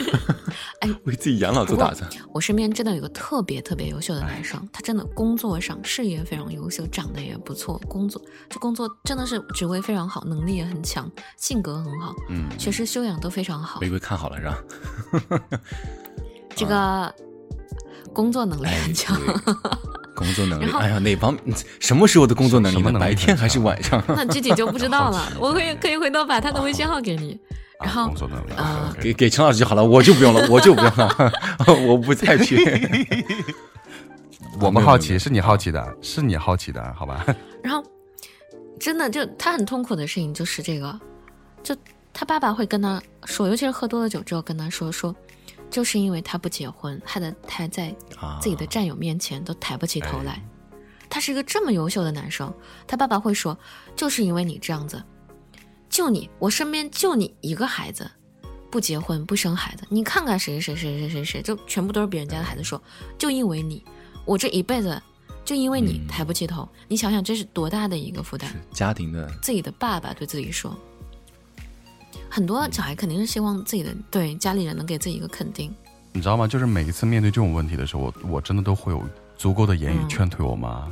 [0.83, 2.09] 哎为自己养老做打算。
[2.33, 14.59] 我身边真的有个特别特别优秀的男生，他真的工作上事业非常优秀，长得也不错，工作这工作真的是职位非常好，能力也很强，性格很好，嗯，学识修养都非常好玫，瑰看好了是吧？
[16.55, 17.15] 这个
[18.13, 19.17] 工作能力哎，很强。
[19.25, 19.35] 对
[20.15, 21.37] 工作能力哎呀，哪方
[21.81, 22.83] 什么时候的工作能力呢？
[22.83, 24.01] 什么能力白天还是晚上？
[24.09, 27.41] 那具体就不知道了， 我可以可以回头把他的微信号给你。
[27.83, 31.33] 然啊后工作能力啊给给陈老师就好了，我就不用了，我就不用了，
[31.87, 32.59] 我不再 去。
[34.61, 37.25] 我们好奇，是你好奇的，是你好奇的，好吧？
[37.63, 37.83] 然后
[38.79, 40.99] 真的就他很痛苦的事情就是这个，
[41.63, 41.75] 就
[42.13, 45.15] 他爸爸会跟他说，尤其是喝多了酒之后跟他说说，
[45.71, 50.43] 就是因为他不结婚，害得他在啊自己的战友面前都抬不起头来。
[51.09, 52.53] 他是一个这么优秀的男生，
[52.87, 53.57] 他爸爸会说，
[53.95, 55.03] 就是因为你这样子，
[55.93, 58.11] 就你，我身边就你一个孩子，
[58.71, 62.83] 不结婚不生孩子，你看看谁谁谁谁谁谁，就全部都是别人家的孩子说，
[63.19, 63.85] 就因为你，
[64.25, 65.01] 我这一辈子
[65.45, 68.51] 就因为你嗯抬不起头，你想想这是多大的一个负担。
[68.73, 70.75] 家庭的自己的爸爸对自己说，
[72.31, 75.71] 很多小孩肯定是希望自己的对家里人能给自己一个肯定。
[76.15, 76.49] 你知道吗？
[76.49, 79.03] 就是每一次面对这种问题的时候，我我真的都会有
[79.37, 80.91] 足够的言语嗯劝退我妈，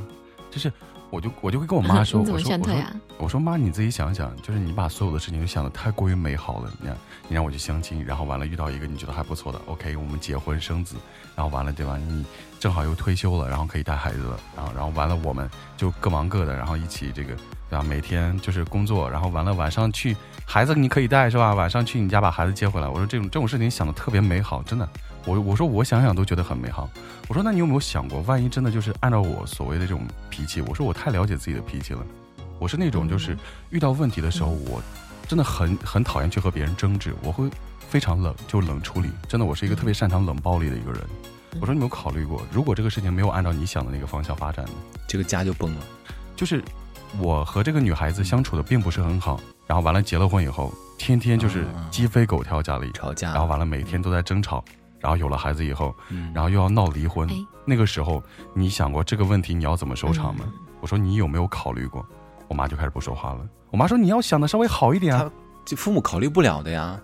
[0.51, 0.71] 就是
[1.11, 2.85] 我就我就会跟我妈 说，你怎么我说
[3.19, 6.71] 我说妈，你自己想想，就是你把所有的事情都想的太过于美好了。
[6.79, 6.97] 你看，
[7.27, 10.95] 你让我去相亲，然后完了遇到一个你觉得还不错的，OK，我们结婚生子，
[11.35, 11.97] 然后完了对吧？
[11.97, 12.25] 你
[12.59, 15.47] 正好又退休了，然后可以带孩子了，然后然后完了我们
[15.77, 17.35] 就各忙各的，然后一起这个
[17.69, 17.83] 对吧？
[17.83, 21.53] 每天就是工作，然后完了晚上去孩子你可以带是吧？
[21.53, 22.87] 晚上去你家把孩子接回来。
[22.87, 24.87] 我说这种这种事情想的特别美好，真的。
[25.25, 26.89] 我我说我想想都觉得很美好。
[27.27, 32.05] 我说那你有没有想过，万一真的就是按照我所谓的这种脾气，我说我太了解自己的脾气了。
[32.59, 33.37] 我是那种就是
[33.69, 34.81] 遇到问题的时候，我
[35.27, 39.09] 真的很很讨厌去和别人争执，我会非常冷，就冷处理。
[39.27, 41.01] 真的，我是一个特别擅长冷暴力的一个人。
[41.59, 44.71] 我说你有没有考虑过，如果这个事情没有按照你想的那个方向发展呢？
[45.07, 45.81] 这个家就崩了。
[46.35, 46.63] 就是
[47.19, 54.63] 我和这个女孩子相处的并不是很好，然后完了结了婚以后，天天就是嗯鸡飞狗跳家里，吵架，然后完了每天都在争吵，
[55.01, 57.35] 然后有了孩子以后，嗯，然后又要闹离婚哎，
[57.65, 60.45] 那个时候你想过这个问题你要怎么收场吗？
[60.79, 62.05] 我说你有没有考虑过？
[62.47, 63.47] 我妈就开始不说话了。
[63.69, 65.31] 我妈说你要想的稍微好一点啊。
[65.65, 66.99] 这父母考虑不了的呀。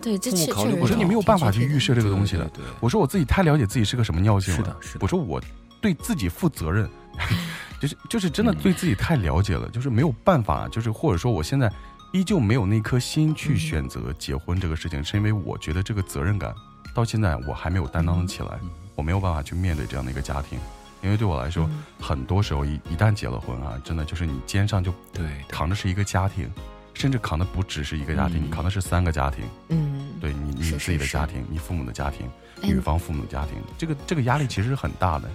[0.00, 2.44] 对，这父母确确实考虑不了我说你没有办法去预设这个东西的。
[2.46, 4.58] 对，对对我说我自己太了解自己是个什么尿性了。
[4.58, 4.98] 是的，是的。
[5.02, 5.40] 我说我
[5.80, 6.88] 对自己负责任，
[7.80, 11.70] 就是就是真的对自己太了解了，就是没有办法，就是或者说我现在
[12.12, 16.52] 依旧没有那颗心去选择结婚这个事情，是因为我觉得这个责任感
[16.98, 20.58] 到现在我还没有担当起来，嗯我没有办法去面对这样的一个家庭，
[21.00, 26.50] 因为对我来说，嗯很多时候一一旦结了婚啊，真的就是你肩上就对，扛的是一个家庭。
[26.94, 32.28] 甚至扛的不只是一个家庭，嗯你扛的是三个家庭，嗯，对你你自己的是家庭，你父母的家庭，
[32.60, 35.28] 哎女方父母的家庭，这个这个压力其实是很大的，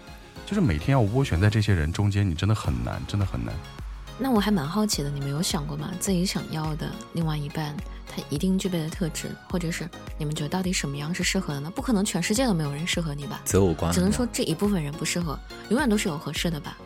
[0.45, 3.55] 就是每天要涡旋在这些人中间，你真的很难，真的很难。
[4.19, 5.89] 那我还蛮好奇的，你们有想过吗？
[6.01, 7.73] 自己想要的另外一半，
[8.15, 11.71] 他一定具备的特质，或者是你们觉得到底什么样是适合的呢？
[11.73, 13.41] 不可能全世界都没有人适合你吧？
[13.43, 15.37] 择偶观只能说这一部分人不适合，
[15.69, 16.77] 永远都是有合适的吧？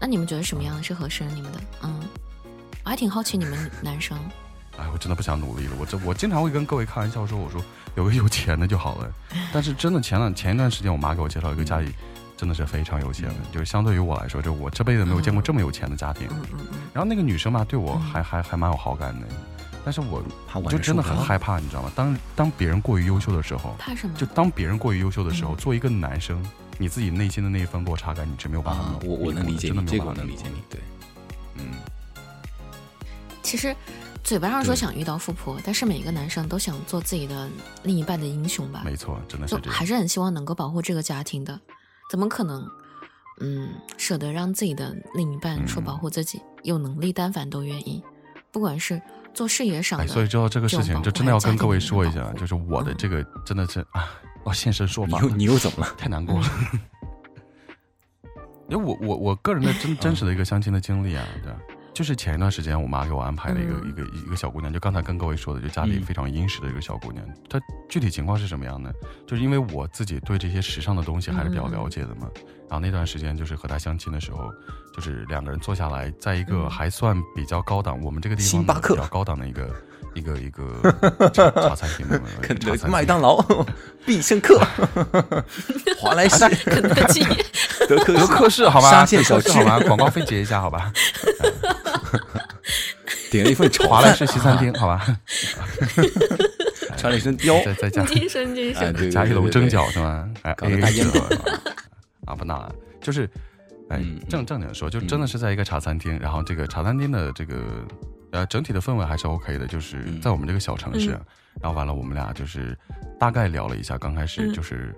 [0.00, 1.60] 那你们觉得什么样的是合适你们的？
[1.82, 2.00] 嗯，
[2.84, 4.18] 我还挺好奇你们 男生，
[4.76, 5.72] 哎，我真的不想努力了。
[5.78, 7.62] 我这我经常会跟各位开玩笑说，我说
[7.94, 9.12] 有个有钱的就好了。
[9.52, 11.92] 但是真的前两前一段时间，我妈给我介绍一个家里
[12.36, 16.26] 真的是非常有钱的，就是相对于我来说，就我这辈子没有见过这么有钱的家庭。
[16.30, 19.26] 嗯嗯嗯，然后那个女生吧，对我嗯还还还蛮有好感的，
[19.84, 21.92] 但是我怕就真的很害怕，你知道吗？
[21.94, 24.14] 当当别人过于优秀的时候，怕什么？
[24.16, 25.56] 就当别人过于优秀的时候，嗯。
[25.56, 26.44] 作为一个男生，
[26.78, 30.80] 你自己内心的那一份落差感，你是没有办法啊，我我能理解真的你，这个我没有办法能理解你，对，
[31.56, 31.74] 嗯，
[33.42, 33.74] 其实
[34.22, 37.48] 嘴巴上说想遇到富婆，但是每一个男生都想做自己的
[37.82, 39.72] 另一半的英雄吧，没错，真的是这样。
[39.72, 41.58] 还是很希望能够保护这个家庭的，
[42.10, 42.66] 怎么可能？
[43.42, 45.84] 嗯，舍得让自己的另一半说嗯。
[45.84, 48.04] 保护自己，有能力单反都愿意，
[48.52, 49.00] 不管是
[49.34, 54.08] 做事业上的，哎，所以知道这个事情，就真的要跟各位说一下，就是我的嗯这个真的是啊，
[54.44, 55.94] 我现身说法你又，你又怎么了？
[55.96, 56.46] 太难过了。
[58.68, 61.52] 因为我我我个人的真 真实的一个相亲的经历啊，对，
[62.00, 63.90] 就是前一段时间我妈给我安排了一个、嗯。
[63.90, 66.02] 一个一个小姑娘，就刚才跟各位说的，就家里嗯。
[66.02, 67.22] 非常殷实的一个小姑娘。
[67.46, 67.60] 她
[67.90, 68.90] 具体情况是什么样呢？
[69.26, 72.26] 就是因为我自己对这些时尚的东西还是比较了解的嘛。
[72.70, 74.50] 然后那段时间就是和她相亲的时候，
[74.96, 76.70] 就是两个人坐下来，在一个嗯。
[76.70, 79.68] 还算比较高档，我们这个地方星巴克比较高档的一个
[80.16, 80.80] 一个一个
[81.34, 83.44] 茶茶餐厅的 肯德茶餐厅麦当劳、
[84.06, 84.58] 必胜客、
[85.98, 87.22] 华莱士、肯德基，
[87.86, 90.90] 德克德克士好吧，沙县小吃好吧，广告费结一下好吧，
[93.30, 95.04] 点了一份炒华莱，士西餐厅好吧，
[96.96, 100.28] 穿了一身貂，再再加今生今哎，生，对，加一笼蒸饺，是吗？
[100.42, 101.24] 哎，搞个 AA 大烟制了
[102.26, 103.28] 啊，不闹了，就是，
[103.88, 107.86] 哎嗯，正正经说，就嗯真的是在一个茶餐厅，然后这个茶餐厅的这个
[108.32, 110.20] 呃整体的氛围还是 OK 的，就是嗯。
[110.20, 111.20] 在我们这个小城市嗯，
[111.62, 112.76] 然后完了我们俩就是
[113.18, 114.52] 大概聊了一下，刚开始嗯。
[114.52, 114.94] 就是。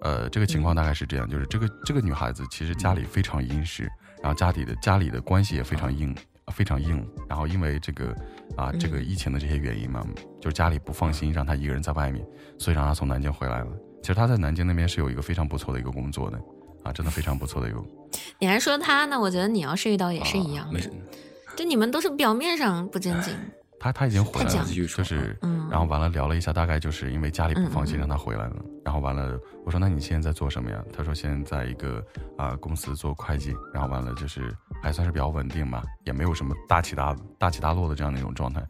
[0.00, 3.82] 呃，这个情况大概是这样，就是这个这个女孩子其实家里非常殷实，
[4.22, 6.14] 然后家里的家里的关系也非常硬，
[6.50, 7.06] 非常硬。
[7.28, 8.14] 然后因为这个
[8.56, 10.04] 啊、这个嗯疫情的这些原因嘛，
[10.40, 12.26] 就是家里不放心让他一个人在外面，
[12.58, 13.68] 所以让他从南京回来了。
[14.02, 16.38] 其实他在南京那边是有一个非常不错的一个工作的，
[16.82, 17.82] 啊，真的非常不错的一个。
[18.38, 19.18] 你还说他呢？
[19.20, 23.34] 我觉得你要是遇到也是一样的，啊，就你们都是表面上不正经，
[23.80, 28.56] 她她已经回来了，就是嗯，然后完了聊了一下，大概就是因为家里不放心让他回来了。
[28.84, 30.82] 然后完了，我说那你现在在做什么呀？
[30.92, 32.04] 他说现在在一个
[32.36, 38.62] 啊、公司做会计，然后完了就是还算是比较稳定吧，也没有什么大起大大起大落的这样的一种状态。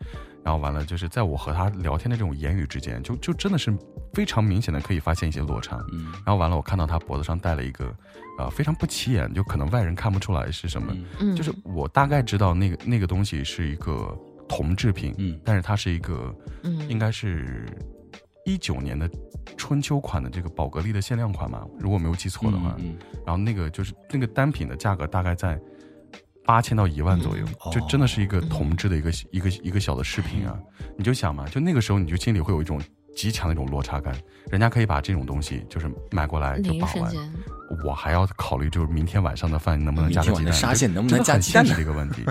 [0.45, 3.77] 然后完了，就是在我和他聊天的这种言语之间，就就真的是
[4.15, 5.77] 非常明显的可以发现一些落差。
[5.93, 7.95] 嗯然后完了，我看到他脖子上戴了一个，
[8.39, 14.17] 呃，非常不起眼，就可能外人看不出来是什么，嗯嗯，就是我大概知道那个那个东西是一个
[14.49, 17.67] 铜制品，嗯但是它是一个嗯，应该是
[18.45, 19.09] 一九年的
[19.57, 22.75] 春秋款的这个宝格丽的限量款嘛，如果没有记错的话。
[22.79, 25.61] 嗯然后那个就是那个单品的价格大概在
[26.47, 30.59] 八千到一万左右，嗯就真的是一个嗯铜制的一个、一个一个小的饰品啊。
[30.97, 32.81] 你就想嘛，就那个时候你就心里会有一种
[33.15, 34.17] 极强的一种落差感，
[34.51, 37.13] 人家可以把这种东西就是买过来就把玩，
[37.85, 42.25] 我还要考虑就是明天晚上的饭能不能加个鸡蛋，沙县能不能加鸡蛋呢现实的一个问题。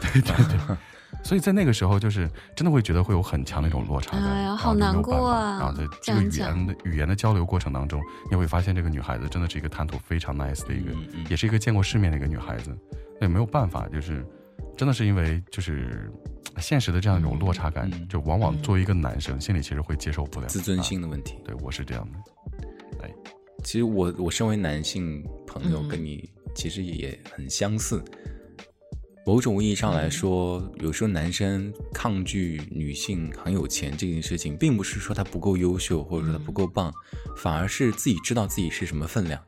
[0.00, 0.76] 对 对对。
[1.22, 12.76] 所以在那个时候，就是真的会觉得会有很强的一种落差感，哎呀然后没有好难过办法啊然后在这个语言的语言的交流过程当中，你会发现这个女孩子真的是一个谈吐非常 nice 的一个，嗯嗯也是一个见过世面的一个女孩子。
[13.20, 14.24] 那也没有办法，就是
[14.76, 16.10] 真的是因为就是
[16.58, 21.36] 现实的这样一种落差感，嗯就往往嗯作为一个男生，心里其实会接受不了自尊啊心的问题。
[21.44, 23.08] 对我是这样的，
[23.62, 28.02] 其实我我身为男性朋友，嗯跟你其实也很相似。
[29.26, 36.92] 某种意义上来说，有时候男生抗拒女性很有钱这件事情，并不是说他不够优秀，或者说他不够棒，
[37.36, 39.40] 反而是自己知道自己是什么分量，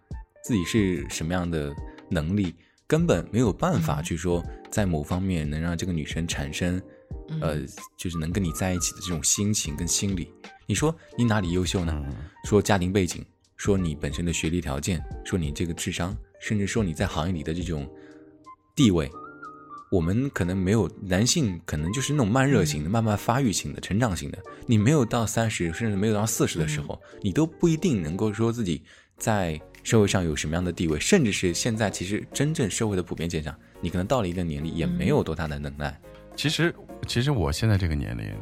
[0.45, 1.75] 自己是什么样的
[2.09, 2.55] 能力，
[2.87, 6.81] 根本没有办法去说在某方面能让这个女生产生，
[7.41, 7.61] 呃，
[7.99, 10.31] 就是能跟你在一起的这种心情跟心理。
[10.67, 11.93] 你说你哪里优秀呢？
[12.07, 12.15] 嗯。
[12.45, 13.25] 说家庭背景，
[13.57, 17.89] 说你本身的学历条件，说你这个智商，甚至说你在行业里的这种
[18.77, 19.11] 地位，
[19.93, 24.39] 我们可能没有男性，可能就是那种慢热型的、慢慢发育型的、成长型的。
[24.65, 28.83] 你没有到三十，甚至没有到四十的时候，你都不一定能够说自己
[29.19, 35.95] 在社会上有什么样的地位，甚至是现在其实真正社会的普遍现象，你可能到了一定年龄也没有多大的能耐。
[36.35, 36.75] 其实，
[37.07, 38.33] 其实我现在这个年龄，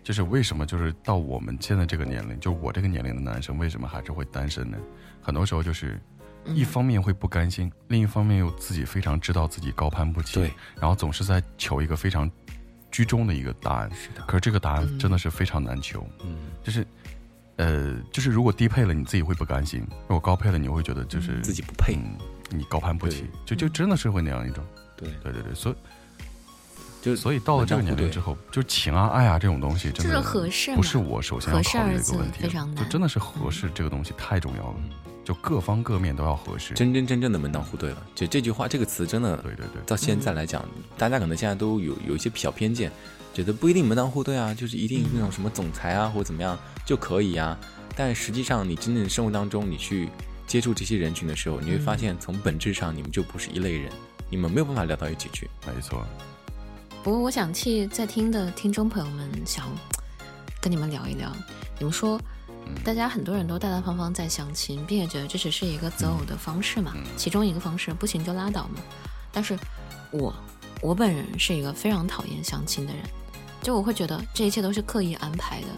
[0.00, 4.78] 就是为什么就是到我们现在这个年龄，就我这个年龄的男生，为什么还是会单身呢？
[5.20, 6.00] 很多时候就是
[6.46, 12.30] 嗯一方面会不甘心，另一方面又自己非常知道自己高攀不起，对，然后总是在求一个非常
[12.90, 13.90] 居中的一个答案。
[13.94, 16.86] 是的，可是这个答案嗯真的是非常难求，嗯，就是。
[17.56, 21.94] 呃，就是如果低配了，你自己会不甘心；如果高配了，你会觉得就是自己不配。
[21.94, 22.18] 嗯，
[22.50, 24.64] 你高攀不起，就就真的是会那样一种。
[24.96, 25.76] 对，对对对，所以
[27.00, 34.76] 就所以到了这个年龄之后，就情啊爱啊这种东西，真的合适不是我首先要考虑的一个问题，非常难就真的是合适这个东西太重要了。
[35.24, 36.74] 就各方各面都要合适。
[36.74, 38.06] 真真正正的门当户对了。
[38.14, 40.62] 就这句话这个词真的，对对对，到现在来讲，
[40.98, 42.92] 大家可能现在都有有一些小偏见，
[43.32, 47.58] 觉得不一定门当户对啊，就是一定那种什么总裁啊或者怎么样就可以啊。
[47.96, 50.08] 但实际上，你真正生活当中你去
[50.46, 53.90] 接触这些人群的时候，你会发现从本质上你们就不是一类人，
[54.28, 55.48] 你们没有办法聊到一起去。
[55.66, 56.04] 没错。
[57.02, 59.66] 不过我想替在听的听众朋友们想
[60.60, 61.34] 跟你们聊一聊，
[61.78, 62.20] 你们说。
[62.84, 68.80] 大家很多人都大大方方在相亲，并且觉得这只是一个择偶的方式嘛，其中一个方式不行就拉倒嘛。
[69.32, 69.58] 但是，
[70.10, 70.34] 我
[70.82, 73.02] 我本人是一个非常讨厌相亲的人，
[73.62, 75.68] 就我会觉得这一切都是刻意安排的。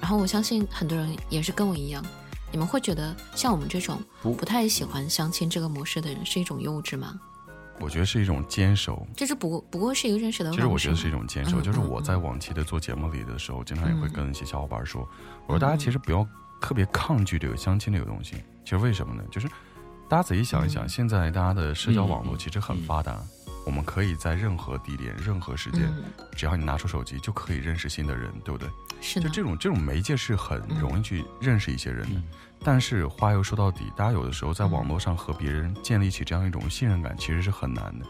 [0.00, 2.04] 然后我相信很多人也是跟我一样，
[2.50, 7.20] 你们会觉得像我们这种不不太喜欢相亲这个模式的人是一种幼稚吗？
[7.80, 10.50] 我觉得是一种坚守，这是不过不过是一个认识的。
[10.52, 15.08] 其实我觉得是一种坚守，就是我在往期的做节目里的时候，经常也会跟一些小伙伴说，
[15.46, 16.26] 我说大家其实不要
[16.60, 18.36] 特别抗拒这个相亲这个东西。
[18.64, 19.24] 其实为什么呢？
[19.30, 19.48] 就是
[20.08, 23.18] 大家仔细想一想，现在大家的社交网络其实很发达，
[23.64, 25.92] 我们可以在任何地点、任何时间，
[26.36, 28.68] 只要你拿出手机，就可以认识新的人，对不对？
[29.00, 32.20] 是就这种这种媒介是很容易去认识一些人的。
[32.62, 38.06] 但是话又说到底，大家有的时候在网络上和别人建立起这样一种信任感，其实是很难的，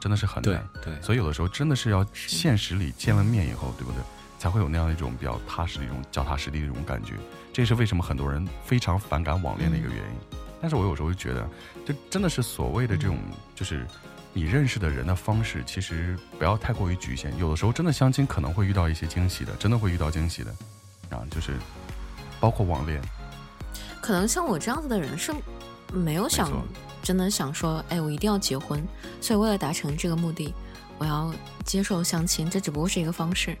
[0.00, 0.68] 真的是很难。
[0.82, 4.02] 对，所以有的时候真的是要现实里见了面以后，对不对？
[4.38, 7.14] 才会有那样一种比较踏实的一种脚踏实地的一种感觉。
[7.52, 10.38] 这是为什么很多人非常反感网恋的一个原因。
[10.60, 11.48] 但是我有时候就觉得，
[11.84, 13.18] 就真的是所谓的这种，
[13.54, 13.84] 就是
[14.38, 17.36] 你认识的人的方式，其实不要太过于局限。
[17.38, 20.50] 有的时候真的相亲可能会遇到一些惊喜的，真的会遇到惊喜的，
[21.10, 21.56] 啊，就是
[22.38, 23.02] 包括网恋。
[24.00, 25.34] 可能像我这样子的人是
[25.92, 26.52] 没有想
[27.02, 28.80] 真的想说，哎，我一定要结婚，
[29.20, 30.54] 所以为了达成这个目的，
[30.98, 33.54] 我要接受相亲，这只不过是一个方式；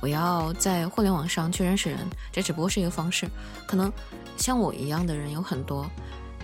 [0.00, 1.98] 我要在互联网上去认识人，
[2.32, 3.28] 这只不过是一个方式。
[3.66, 3.92] 可能
[4.38, 5.86] 像我一样的人有很多，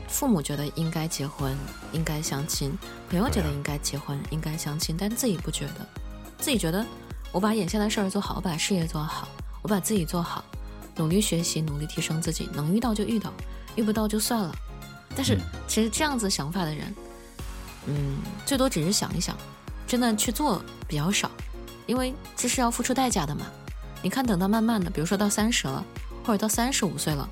[0.09, 1.57] 父母觉得应该结婚，
[1.93, 2.71] 应该相亲；
[3.09, 5.87] 朋友觉得应该结婚，应该相亲，但自己不觉得，
[6.39, 6.85] 自己觉得
[7.31, 9.29] 我把眼下的事儿做好，我把事业做好，
[9.63, 10.43] 我把自己做好。
[10.97, 13.33] 努力学习，努力提升自己，能遇到就遇到，
[13.77, 14.53] 遇不到就算了。
[15.15, 16.95] 但是其实这样子想法的人，
[17.87, 19.37] 嗯，最多只是想一想，
[19.87, 21.31] 真的去做比较少，
[21.87, 23.47] 因为这是要付出代价的嘛。
[24.03, 25.85] 你看，等到慢慢的，比如说到三十了，
[26.25, 27.29] 或者到三十五岁了，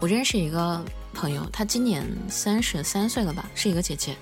[0.00, 0.84] 我认识一个
[1.16, 4.14] 朋友，她今年三十三岁了吧，是一个姐姐，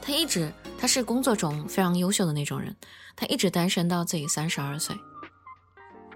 [0.00, 2.74] 她一直她是工作中非常优秀的那种人，
[3.14, 4.96] 她一直单身到自己三十二岁。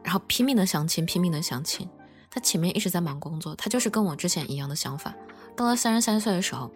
[0.02, 1.87] 然后拼命的相亲，拼命的相亲。
[2.31, 5.14] 她前面一直在忙工作，她就是跟我之前一样的想法。
[5.55, 6.72] 到了三十三岁的时候，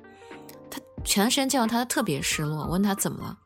[0.70, 3.38] 她前段时间见到她特别失落，问她怎么了，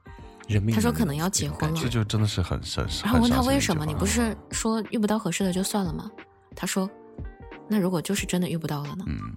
[0.74, 1.80] 他说可能要结婚了。
[1.80, 2.85] 这就真的是很神。
[3.04, 3.87] 然后问他为什么？
[3.87, 6.11] 你不是说遇不到合适的就算了吗？
[6.56, 6.90] 他说，
[7.68, 9.04] 那如果就是真的遇不到了呢？
[9.06, 9.35] 嗯嗯，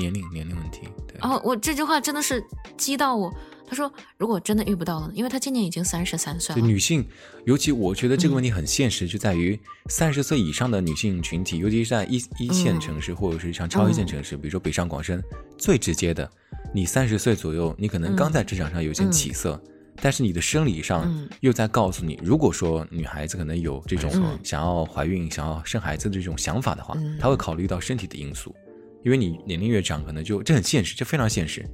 [0.00, 0.88] 年龄年龄问题。
[1.06, 1.16] 对。
[1.20, 2.42] 哦，我这句话真的是
[2.76, 3.32] 激到我。
[3.68, 6.60] 他说：“如果真的遇不到了，因为他今年已经三十三岁了。
[6.60, 7.06] 女性，
[7.44, 9.56] 尤其我觉得这个问题很现实，就在于
[9.88, 15.22] 三十岁以上的女性群体，尤其是在一一线城市或者是像超一线城市，比如说北上广深，
[15.56, 16.28] 最直接的，
[16.74, 19.62] 你三十岁左右，你可能刚在职场上有些起色，
[20.02, 21.08] 但是你的生理上
[21.38, 24.10] 又在告诉你，如果说女孩子可能有这种
[24.42, 28.52] 想要怀孕、想要生孩子的这种想法的话，她会考虑到身体的因素，
[29.02, 31.64] 因为你年龄越长，可能就这很现实，这非常现实。”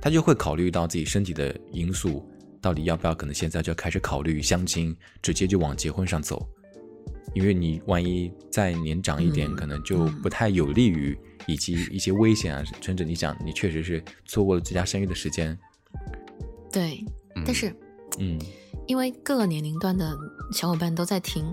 [0.00, 2.26] 他就会考虑到自己身体的因素，
[2.60, 3.14] 到底要不要？
[3.14, 6.48] 可能现在就要开始考虑相亲，直接就往结婚上走，
[7.34, 15.56] 因为你万一再年长一点，可能就不太有利于，以及一些危险啊，甚至你想，你确实是错过了最佳生育的时间。
[16.72, 17.04] 对，
[17.44, 17.72] 但是，
[18.18, 18.40] 嗯，
[18.86, 20.16] 因为各个年龄段的
[20.52, 21.44] 小伙伴都在听，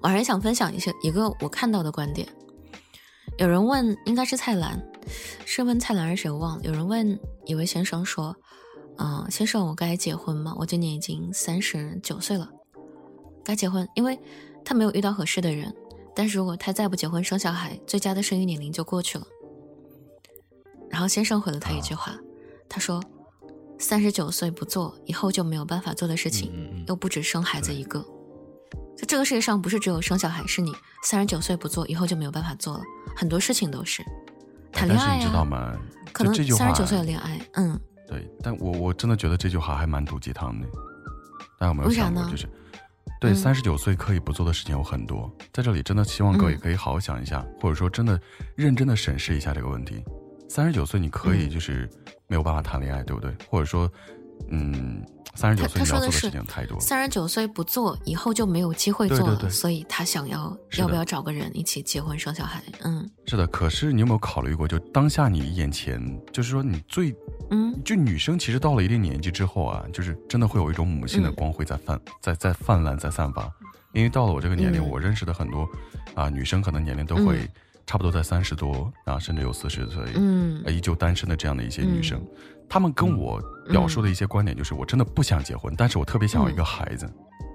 [0.00, 2.26] 我还是想分享一些一个我看到的观点。
[3.38, 4.80] 有人问，应该是蔡澜，
[5.44, 6.30] 是问蔡澜还是谁？
[6.30, 6.62] 我忘了。
[6.62, 8.36] 有人问一位先生说
[8.98, 10.54] ：“嗯，先生，我该结婚吗？
[10.58, 12.48] 我今年已经三十九岁了，
[13.42, 14.18] 该结婚，因为
[14.64, 15.74] 他没有遇到合适的人。
[16.14, 19.26] 但是如果他再不结婚生小孩，最佳的生育年龄就过去了。”
[20.90, 22.14] 然后先生回了他一句话，
[22.68, 23.02] 他说
[23.78, 28.04] ：“三十九岁不做，以后就没有办法做的事情，又不止生孩子一个。”
[28.96, 32.82] 在这个世界上，不是只有生小孩，是你三十九岁不做，以后就没有办法做了。
[33.16, 34.02] 很多事情都是
[34.72, 35.76] 谈恋爱你，知道吗？
[36.12, 38.30] 可能三十九岁的恋爱，嗯，对。
[38.42, 40.66] 但我我真的觉得这句话还蛮毒鸡汤的。
[41.58, 42.48] 大家有没有想过，就是
[43.20, 45.30] 对三十九岁可以不做的事情有很多。
[45.52, 48.20] 在这里，真的希望各位可以好好想一下，或者说真的
[48.54, 50.04] 认真的审视一下这个问题。
[50.48, 51.88] 三十九岁你可以就是
[52.26, 53.34] 没有办法谈恋爱，对不对？
[53.48, 53.90] 或者说，
[54.48, 55.02] 嗯，
[55.34, 56.78] 三十九岁要做的事情太多。
[56.80, 62.62] 三十九岁不做，以后就没有机会做了，对对对所以他想要要不要找个人一起结婚生小孩？
[62.82, 66.00] 嗯是的，可是你有没有考虑过，就当下你眼前，
[66.32, 67.14] 就是说你最，
[67.50, 73.50] 嗯就女生其实到了一定年纪之后啊，就是真的会有一种母性的嗯光辉在泛、在在泛滥在散发。
[73.94, 75.68] 因为到了我这个年龄，嗯我认识的很多
[76.14, 77.48] 啊女生，可能年龄都会嗯
[77.86, 82.28] 差不多在三十多啊，甚至有四十岁，嗯呃依旧单身的这样的一些女生，嗯
[82.68, 87.06] 她们跟我表述的一些观点就是，我真的不想结婚，但是我特别想要一个孩子。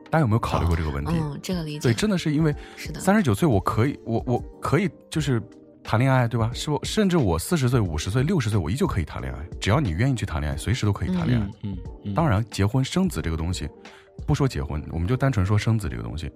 [0.10, 1.12] 大家有没有考虑过这个问题？
[1.20, 5.42] 嗯，这个理解对，真的是因为是的，三十九岁，我可以，我我可以就是
[5.84, 6.50] 谈恋爱，对吧？
[6.54, 11.46] 是我甚至我四十岁、五十岁、六十岁，我依旧可以谈恋爱，只要你愿意去谈恋爱，随时都可以谈恋爱。
[11.64, 13.68] 嗯嗯嗯，当然，结婚生子这个东西，
[14.26, 16.32] 不说结婚，我们就单纯说生子这个东西。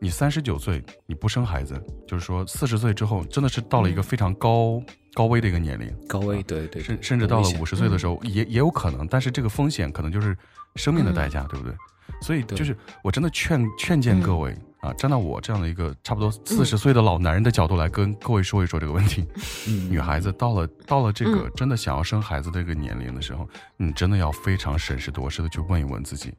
[0.00, 4.82] 你三十九岁你不生孩子，就是说四十岁之后，真的是到了一个非常高、
[5.12, 10.36] 高危的一个年龄，高危，对对，甚甚至到了五十岁的时候，也也有可能，但是这个风险可能就是
[10.76, 11.74] 生命的代价，对不对？
[12.22, 19.24] 所以就是我真的劝劝谏各位、啊，站到我这样的一个差不多四十岁的老男人的角度来跟各位说一说这个问题。
[19.68, 19.88] 嗯。
[19.90, 21.52] 女孩子到了到了这个嗯。
[21.54, 26.34] 真的想要生孩子这个年龄的时候，你真的要非常审时度势的去问一问自己，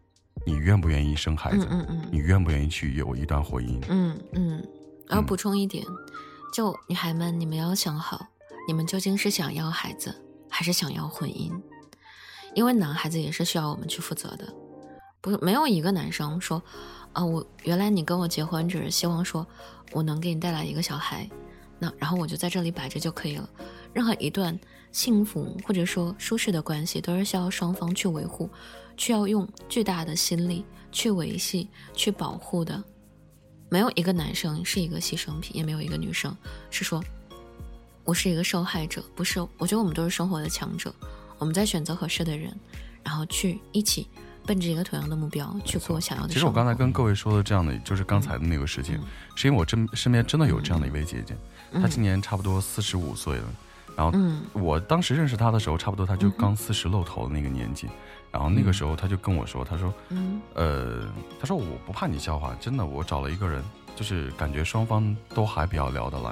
[0.45, 1.67] 你愿不愿意生孩子？
[1.69, 3.83] 嗯嗯你愿不愿意去有一段婚姻？
[3.89, 4.67] 嗯嗯，
[5.07, 5.85] 然后嗯补充一点，
[6.53, 8.27] 就女孩们，你们要想好，
[8.67, 10.13] 你们究竟是想要孩子，
[10.49, 11.51] 还是想要婚姻？
[12.53, 14.53] 因为男孩子也是需要我们去负责的，
[15.21, 16.61] 不，没有一个男生说，
[17.13, 19.47] 啊，我原来你跟我结婚只是希望说
[19.93, 21.29] 我能给你带来一个小孩，
[21.79, 23.49] 那然后我就在这里摆着就可以了。
[23.93, 24.59] 任何一段
[24.91, 28.49] 幸福或者说舒适的关系，都是需要双方去维护，
[29.01, 32.83] 需要用巨大的心力去维系、去保护的。
[33.67, 36.31] 没有一个男生是一个牺牲品，也没有一个女生
[36.69, 37.03] 是说
[38.03, 39.39] 我是一个受害者，不是。
[39.57, 40.93] 我觉得我们都是生活的强者，
[41.39, 42.55] 我们在选择合适的人，
[43.03, 44.07] 然后去一起
[44.45, 46.29] 奔着一个同样的目标去做想要的。
[46.31, 48.99] 其实我刚才跟各位说的这样的，就是刚才的那个事情，
[49.35, 51.35] 是因为我真身边真的有这样的一位姐姐，
[51.73, 53.45] 她今年差不多四十五岁了，
[53.97, 57.87] 然后嗯我当时认识她的时候，差不多她就刚四十露头的那个年纪，
[58.31, 60.41] 然后那个时候他就跟我说，他说，嗯。
[60.53, 61.03] 呃，
[61.39, 63.63] 他说我不怕你笑话，真的，我找了一个人，
[63.95, 66.29] 就是感觉双方都还比较聊得来，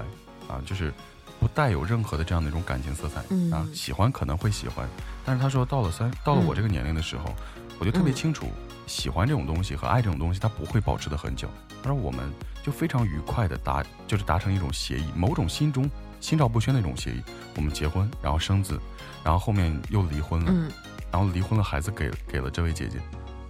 [0.47, 0.93] 啊，就是
[1.39, 3.51] 不带有任何的这样的一种感情色彩，嗯。
[3.51, 4.87] 啊，喜欢可能会喜欢，
[5.25, 7.33] 但是他说到了三到了我这个年龄的时候，
[7.79, 8.47] 我就特别嗯清楚，
[8.87, 11.47] 喜欢这种东西和爱这种东西，它不会保持的很久。
[11.81, 12.29] 他说我们
[12.61, 15.89] 就非常愉快的达，就是达成一种协议，某种心中
[16.19, 17.21] 心照不宣的一种协议，
[17.55, 18.77] 我们结婚，然后生子，
[19.23, 20.69] 然后后面又离婚了，嗯
[21.11, 22.99] 然后离婚了，孩子给给了这位姐姐。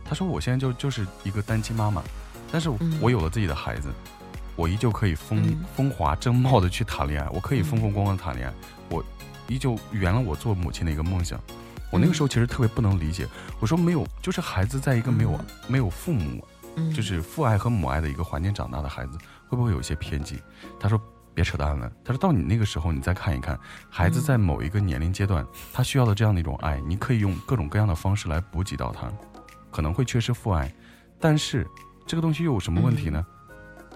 [0.06, 2.02] 她说我现在就就是一个单亲妈妈，
[2.52, 3.90] 但是嗯我有了自己的孩子，
[4.56, 8.54] 我依旧可以风、嗯风华正茂的去谈恋爱，我可以风风光光的谈恋爱，
[8.90, 9.04] 我
[9.48, 11.40] 依旧圆了我做母亲的一个梦想。
[11.92, 13.28] 我那个时候其实特别不能理解，
[13.60, 16.46] 我说没有，就是孩子在一个没有、嗯没有父母，
[16.76, 20.40] 嗯，就是父爱和母爱的一个环境长大的孩子，会不会有一些偏激？
[20.80, 21.00] 他说
[21.40, 23.58] 别扯淡了，他说到你那个时候，你再看一看，
[23.90, 29.10] 孩子嗯在某一个年龄阶段，他需要的这样的一种爱，你可以用各种各样的方式来补给到他，
[29.72, 30.70] 可能会缺失父爱，
[31.18, 31.66] 但是
[32.06, 33.26] 这个东西又有什么问题呢？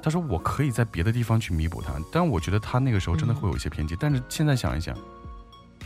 [0.02, 4.96] 他说我可以在别的地方去弥补他，但我觉得他那个时候真的会有一些偏激，但是现在想一想。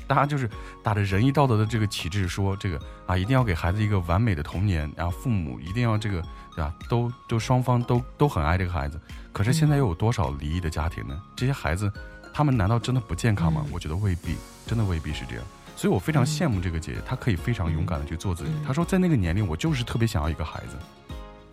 [0.05, 0.49] 大家就是
[0.82, 6.22] 打着仁义道德的这个旗帜说这个啊，一定要给孩子一个完美的童年，然后父母一定要这个
[6.55, 6.74] 对吧？
[6.88, 8.97] 都都双方都都很爱这个孩子。
[9.38, 11.16] 可是现在又有多少离异的家庭呢？
[11.36, 11.92] 这些孩子，
[12.34, 13.62] 他们难道真的不健康吗？
[13.68, 14.36] 嗯我觉得未必，
[14.66, 15.46] 真的未必是这样。
[15.76, 18.50] 所以我非常羡慕这个姐姐，她可以非常勇敢的去做自己。
[18.50, 20.76] 嗯她说，在那个年龄，我就是特别想要一个孩子，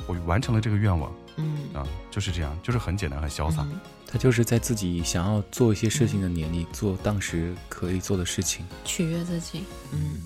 [0.06, 3.60] 我完成了这个愿望嗯啊，就是这样，就是很简单，很潇洒。
[3.70, 10.22] 嗯他就是在自己想要做一些事情的年龄做当时可以做的事情，取悦自己，嗯，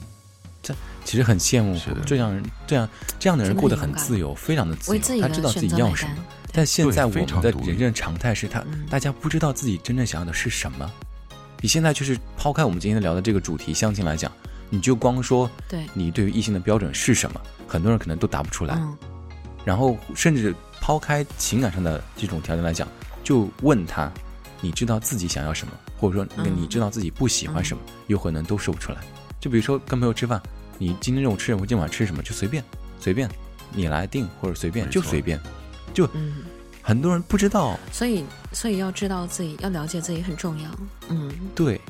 [0.63, 0.73] 这
[1.05, 2.89] 其实很羡慕是这样人，这样
[3.19, 6.15] 这样的人过得很自由，非常的自由，为自己的他知道自己要什么。。
[6.59, 10.91] 但现在我们的人生常态是他，嗯大家不知道自己真正想要的是什么。
[11.61, 14.33] 你现在就是抛开我们今天聊的这个主题相亲来讲，
[14.69, 18.75] 你就光说对，你对于异性的标准是什么，很多人可能都答不出来。
[18.75, 18.99] 嗯
[19.65, 22.89] 然后甚至抛开情感上的这种条件来讲，
[23.23, 24.11] 就问他，
[24.61, 28.99] 你知道自己想要什么，或者说你知道自己不喜欢什么，有可能都说不出来。
[29.39, 30.43] 就比如说跟朋友吃饭，
[30.79, 32.65] 你今天中午吃什么，今晚吃什么，就随便
[32.99, 33.31] 随便，
[33.73, 35.39] 你来定或者随便就随便。
[36.15, 36.45] 嗯，
[36.83, 40.71] 很多人不知道，所以所以要知道自己，要了解自己很重要。
[41.09, 41.31] 嗯。
[41.55, 41.81] 对，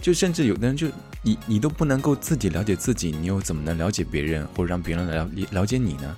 [0.00, 0.88] 就甚至有的人就
[1.22, 6.16] 你你都不能够自己了解自己，你又怎么能了解别人，或者让别人来了了解你呢？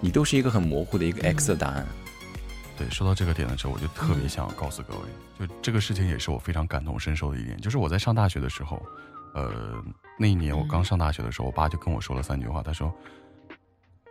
[0.00, 1.86] 你都是一个很模糊的一个 X 的答案。
[2.76, 4.28] 对，说到这个点的时候，我就特别嗯。
[4.28, 8.82] 想要告诉各位，就这个事情也是我非常感同身受的一点，就是我在上大学的时候，
[9.32, 9.82] 呃，
[10.18, 12.92] 那一年我刚上大学的时候，我爸就跟我说了三句话，他说：“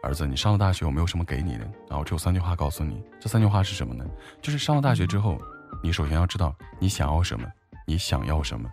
[0.03, 3.01] 儿子，你上了大学，我没有什么给你的，然后只有三句话告诉你。
[3.21, 4.05] 这三句话是什么呢？
[4.41, 5.41] 就是上了大学之后，
[5.81, 7.47] 你首先要知道你想要什么，
[7.87, 8.69] 你想要什么。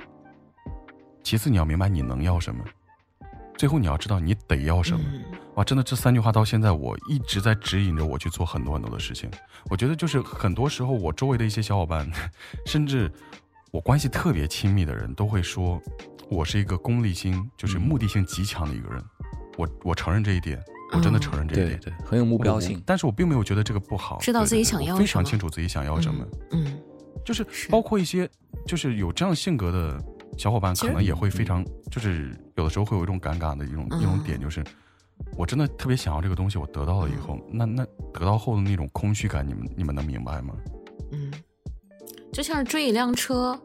[1.23, 2.65] 其次，你要明白你能要什么。
[3.57, 5.05] 最后，你要知道你得要什么。
[5.55, 9.31] 哇，真的，这三句话到现在我一直在指引着我去做很多很多的事情。
[9.67, 12.11] 我觉得，就是很多时候，我周围的一些小伙伴，
[12.67, 13.09] 甚至
[13.71, 15.81] 我关系特别亲密的人都会说，
[16.29, 19.05] 我是一个功利心，就是目的性极强的一个人。
[19.57, 20.61] 我我承认这一点。
[20.93, 22.83] 我真的承认这一点，对，很有目标性。
[22.85, 26.27] 但是我并没有觉得这个不好，知道自己想要，非常清楚自己想要什么。
[26.51, 26.79] 嗯，
[27.25, 28.29] 就是包括一些，
[28.67, 30.03] 就是有这样性格的
[30.37, 34.65] 小伙伴，可能也会非常，就是有的时候会有一种尴尬的一种一种点，就是
[35.37, 40.55] 我真的特别想要这个东西，我得到了以后，那那得到后的那种空虚感，你们你们能明白吗？
[41.13, 41.33] 嗯，
[42.33, 43.59] 就像是追一辆车，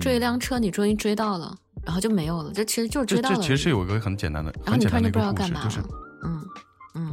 [0.00, 1.54] 追一辆车，你终于追到了，
[1.84, 3.36] 然后就没有了，这其实就是追到了。
[3.36, 5.80] 这其实是有一个很简单的，很简单的一个故事，就是。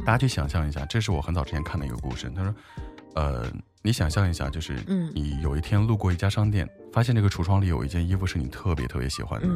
[0.04, 2.30] 大家去想象一下，这是我很早之前看的一个故事。
[2.34, 2.54] 他说
[3.14, 3.50] ：“呃，
[3.82, 4.82] 你想象一下，就是
[5.14, 9.46] 你有一天路过一家商店，发现这个橱窗里有一件衣服是你特别特别喜欢的。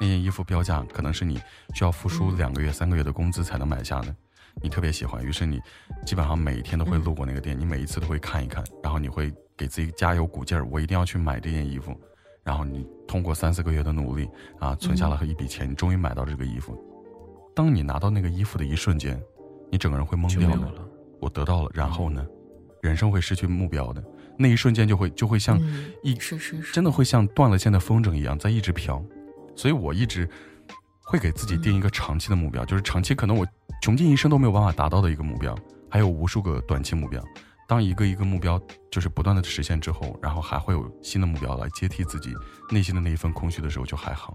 [0.00, 1.40] 那件衣服标价可能是你
[1.74, 4.14] 需要付出两个月、三个月的工资才能买下的，
[4.62, 5.24] 你特别喜欢。
[5.24, 5.60] 于是你
[6.04, 11.94] 基本上每一天都会路过那个店，你每一次都会看一看，然后你会给自己加油鼓劲儿，我一定要去买这件衣服。
[12.42, 16.76] 然后你通过三四个月的努力啊，存下了一笔钱，你终于买到这个衣服。
[17.54, 19.20] 当你拿到那个衣服的一瞬间。”
[19.70, 20.72] 你整个人会懵掉的，
[21.20, 22.26] 我得到了，然后呢，
[22.82, 24.02] 人生会失去目标的，
[24.36, 25.60] 那一瞬间就会就会像
[26.02, 29.02] 一是是真的会像断了线的风筝一样在一直飘，
[29.54, 30.28] 所以我一直
[31.02, 33.46] 会给自己定一个长期的目标，就是长期可能我
[33.82, 35.56] 穷尽一生都没有办法达到的一个目标，
[35.88, 37.22] 还有无数个短期目标。
[37.68, 38.60] 当一个一个目标
[38.90, 42.34] 就是不断的实现之后，然后还会有新的目标来接替自己
[42.72, 44.34] 内心的那一份空虚的时候，就还好。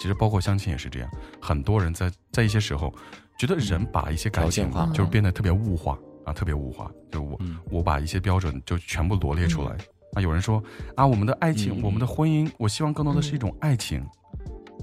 [0.00, 1.10] 其实包括相亲也是这样，
[1.42, 2.94] 很多人在在一些时候。
[3.40, 6.92] 觉得人把一些感情就是变得特别物化啊，特别物化。
[7.10, 9.74] 就我我把一些标准就全部罗列出来
[10.12, 10.20] 啊。
[10.20, 10.62] 有人说
[10.94, 14.06] 啊，我们的爱情，我们的婚姻，我希望更多的是一种爱情。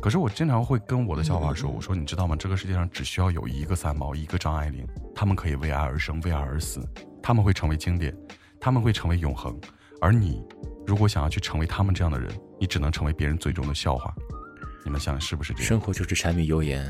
[0.02, 2.36] 可是我经常会跟我的小伙伴说，我说你知道吗？
[2.36, 6.82] 这个世界上只需要有一个三毛，一个张爱玲，他们可以为爱而生，为爱而死，
[7.22, 8.12] 他们会成为经典，
[8.60, 9.56] 他们会成为永恒。
[10.02, 10.44] 而你
[10.88, 12.28] 如果想要去成为他们这样的人，
[12.60, 14.12] 你只能成为别人嘴中的笑话。
[14.84, 15.68] 你们想是不是这样？
[15.68, 16.84] 生活就是柴米油盐，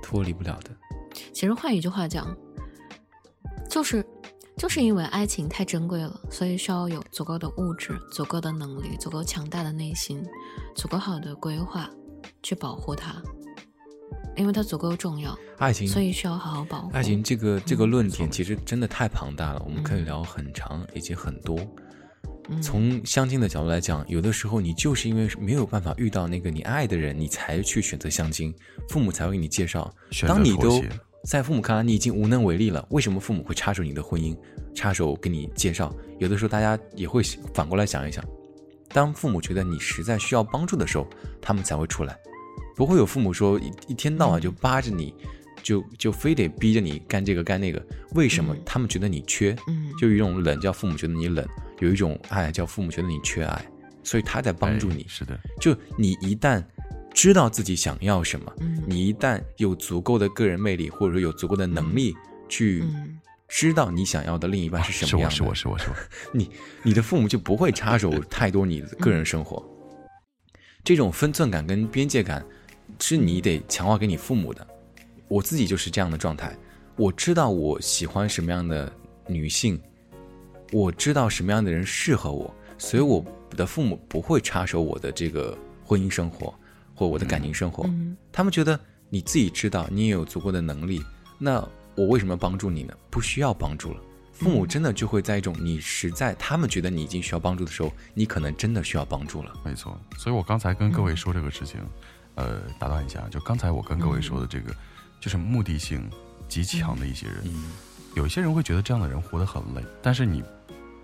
[0.00, 0.70] 脱离不了的。
[1.32, 2.36] 其实换一句话讲，
[3.68, 4.04] 就是
[4.56, 10.24] 就是因为爱情太珍贵了，所以需要有足够的物质、足够的能力、足够强大的内心、
[10.74, 11.88] 足够好的规划
[12.42, 13.22] 去保护它，
[14.36, 15.36] 因为它足够重要。
[15.58, 16.90] 爱情，所以需要好好保护。
[16.92, 21.58] 爱情这个这个论点其实真的太庞大了，我们可以聊很长，以及很多。
[22.62, 28.54] 从相亲的角度来讲，有的时候你就是因为没有办法遇到那个你爱的人，你才去选择相亲，
[28.88, 29.92] 父母才会给你介绍。
[30.26, 30.82] 当你都
[31.24, 34.36] 在父母看来你已经无能为力了，为什么父母会插手你的婚姻，
[34.74, 35.94] 插手给你介绍？
[36.18, 38.24] 有的时候大家也会反过来想一想，
[38.88, 41.06] 当父母觉得你实在需要帮助的时候，
[41.40, 42.16] 他们才会出来，
[42.76, 45.12] 不会有父母说一一天到晚就扒着你，
[45.62, 47.84] 就就非得逼着你干这个干那个。
[48.14, 48.56] 为什么？
[48.64, 49.54] 他们觉得你缺，
[50.00, 51.46] 就有一种冷，叫父母觉得你冷。
[51.80, 53.64] 有一种爱叫父母觉得你缺爱，
[54.02, 55.04] 所以他在帮助你。
[55.08, 56.64] 是的，就你一旦
[57.18, 58.54] 知道自己想要什么，
[58.86, 62.14] 你一旦有足够的个人魅力，或者说有足够的能力
[62.48, 62.84] 去
[63.48, 65.96] 知道你想要的另一半是什么样的，是我是我是我，
[66.32, 66.48] 你
[66.84, 69.60] 你的父母就不会插手 太多你的个人生活。
[70.84, 72.46] 这种分寸感跟边界感
[73.00, 74.64] 是你得强化给你父母的。
[75.26, 76.56] 我自己就是这样的状态，
[76.94, 78.92] 我知道我喜欢什么样的
[79.26, 79.76] 女性。
[80.70, 83.24] 我知道什么样的人适合我，所以我
[83.56, 86.54] 的父母不会插手我的这个婚姻生活
[86.98, 87.88] 或我的感情生活。
[88.32, 88.78] 他们觉得
[89.08, 91.00] 你自己知道，你也有足够的能力，
[91.38, 92.92] 那我为什么要帮助你呢？
[93.08, 94.00] 不需要帮助了。
[94.32, 99.52] 父母真的就会在一种你实在他们觉得你已经需要帮助的时候，你可能真的需要帮助了。
[99.64, 101.80] 没错，所以我刚才跟各位说这个事情，
[102.34, 104.74] 呃，打断一下，就刚才我跟各位说的这个，
[105.20, 106.10] 就是目的性
[106.48, 107.70] 极强的一些人，嗯
[108.14, 110.42] 有一些人会觉得这样的人活得很累，但是你。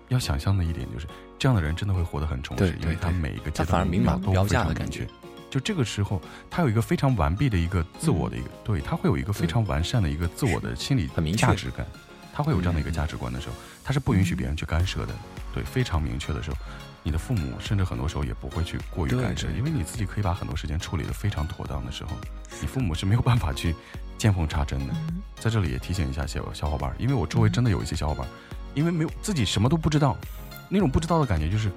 [0.09, 1.07] 要想象的一点就是，
[1.39, 5.07] 这样的人真的会活得很充实，因为他每一个阶段明码标价的感觉。
[5.55, 11.87] 就这个时候，他有一个非常完备的一个自我的一个，对他会有一个非常完善的一个自我的心理价值感，
[12.33, 15.15] 他会有这样的一个价值观的时候，他是不允许别人去干涉的。
[15.53, 16.57] 对，非常明确的时候，
[17.03, 22.11] 你的父母甚至很多时候也不会去过于干涉，因为你自己可以把很多时间处理的非常妥当的时候，
[22.59, 23.73] 你父母是没有办法去
[24.17, 24.93] 见缝插针的。
[25.39, 28.27] 在这里也提醒一下小小伙伴，因为我周围真的有一些小伙伴。
[28.73, 30.17] 因为没有自己什么都不知道，
[30.67, 31.71] 那种不知道的感觉就是，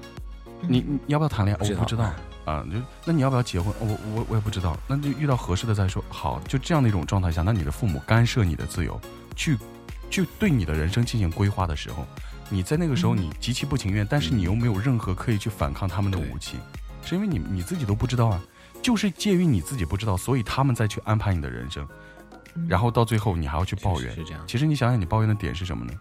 [0.63, 1.69] 你你要不要谈恋爱？
[1.69, 2.13] 我不知道
[2.49, 3.73] 啊，就那你要不要结婚？
[3.79, 6.03] 我我我也不知道，那就遇到合适的再说。
[6.09, 8.99] 好，就这样的一种状态下，那你的父母干涉你的自由，
[9.37, 9.59] 去
[10.11, 12.07] 去对你的人生进行规划的时候，
[12.49, 16.57] 你在那个时候你极其不情愿，但是你又没有任何可以去反抗他们的武器，
[17.03, 18.41] 是因为你你自己都不知道啊，
[18.81, 21.87] 就是介于你自己不知道，所以他们再去安排你的人生，
[22.67, 24.43] 然后到最后你还要去抱怨，是这样。
[24.47, 25.93] 其实你想想，你抱怨的点是什么呢？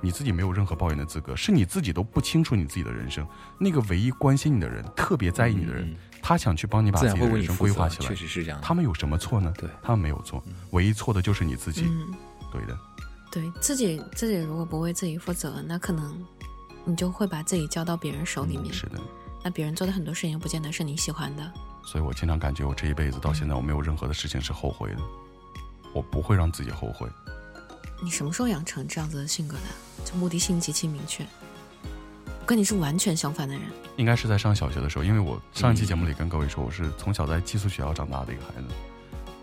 [0.00, 3.26] 你自己没有任何抱怨的资格，是你自己都不清楚你自己的人生。
[3.58, 8.60] 那个唯一关心你的人，特别在意你的人，他想去帮你把自己的人生规划起来，确实是这样。
[8.60, 9.52] 他们有什么错呢？
[9.58, 11.86] 对，他们没有错，唯一错的就是你自己。
[12.52, 12.78] 对的，
[13.30, 16.24] 对自己自己如果不为自己负责，那可能
[16.84, 18.72] 你就会把自己交到别人手里面。
[18.72, 19.00] 是的，
[19.42, 21.52] 那别人做的很多事情又不见得是你喜欢的。
[21.84, 25.00] 所以我经常感觉我这一辈子到现在，我没有任何的事情是后悔的，
[25.92, 27.08] 我不会让自己后悔。
[28.02, 29.62] 你什么时候养成这样子的性格的？
[30.04, 31.24] 就目的性极其明确。
[32.28, 33.62] 我跟你是完全相反的人。
[33.96, 38.68] 应该是在上小学的时候，因为我上一期节目里跟各位说，我是从小在寄宿学校长大的一个孩子。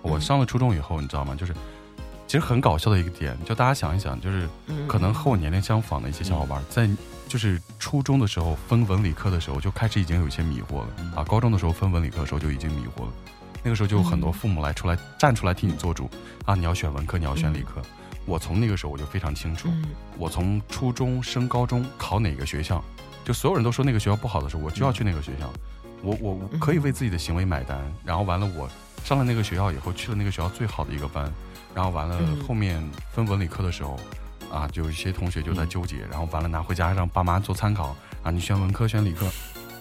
[0.01, 1.35] 我上了初中以后，你知道吗？
[1.35, 1.53] 就是
[2.27, 4.47] 其实很搞笑的一个点，就大家想一想，就是
[4.87, 6.87] 可能和我年龄相仿的一些小伙伴，在
[7.27, 11.23] 就是初中的时候分文理科的时候就开始已经有一些迷惑了啊。
[11.23, 13.13] 高中的时候分文理科的时候就已经迷惑了，
[13.63, 16.09] 那个时候就有很多父母来出来站出来替你做主
[16.45, 17.81] 啊，你要选文科，你要选理科。
[18.25, 19.69] 我从那个时候我就非常清楚，
[20.17, 22.83] 我从初中升高中考哪个学校，
[23.25, 25.51] 就所有人都说那个学校不好的时候，我就要去那个学校。
[26.01, 27.79] 我我可以为自己的行为买单。
[28.03, 28.69] 然后完了，我
[29.05, 31.31] 上了那个学校以后，去了那个学校最好的一个班。
[31.73, 33.97] 然后完了，后面分文理科的时候，
[34.51, 35.99] 啊，就有一些同学就在纠结。
[36.11, 39.29] 然后完了，拿回家让爸妈做参考啊，你选文科选理科，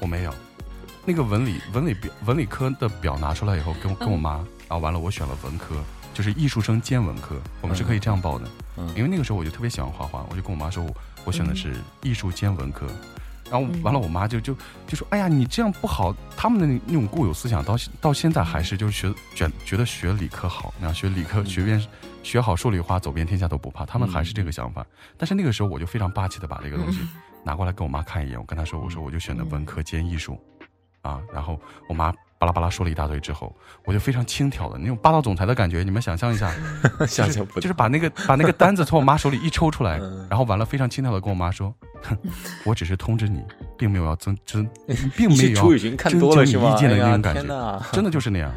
[0.01, 0.33] 我没有。
[1.05, 4.37] 那个文理文理表文理科的表拿出来以后，跟跟我妈，
[4.69, 5.75] 然后完了，我选了文科。
[6.13, 8.49] 就是艺术生兼文科，我们是可以这样报的。
[8.77, 10.95] 嗯，因为那个时候我就特别喜欢画画，我就跟我妈说，我
[11.25, 12.87] 我选的是艺术兼文科。
[13.51, 14.57] 然后完了，我妈就就
[14.87, 21.87] 就说：“哎呀，你这样不好。”他们的那那种固有思想到到现在还是就是学觉觉得学理科好，然后学理科学遍
[22.23, 23.85] 学好数理化，走遍天下都不怕。
[23.85, 24.87] 他们还是这个想法。
[25.19, 27.01] 但是那个时候我就非常霸气的把这个东西
[27.45, 30.41] 拿过来给我妈看一眼，我跟她说：“我说我就选的文科兼艺术。”
[31.03, 32.11] 啊，然后我妈。
[32.43, 36.53] 巴拉巴拉说了一大堆之后，我就非常轻佻的那种霸道总裁的感觉，你们想象一下，
[37.07, 39.97] 想象不就是把那个把那个单子从我妈手里一抽出来，
[40.29, 41.73] 然后完了非常轻佻的跟我妈说
[42.03, 42.19] ：“哼
[42.67, 43.41] 我只是通知你，
[43.79, 44.69] 并没有要增增，
[45.17, 48.53] 并没有要增加你意见的那种感觉，真的就是那样。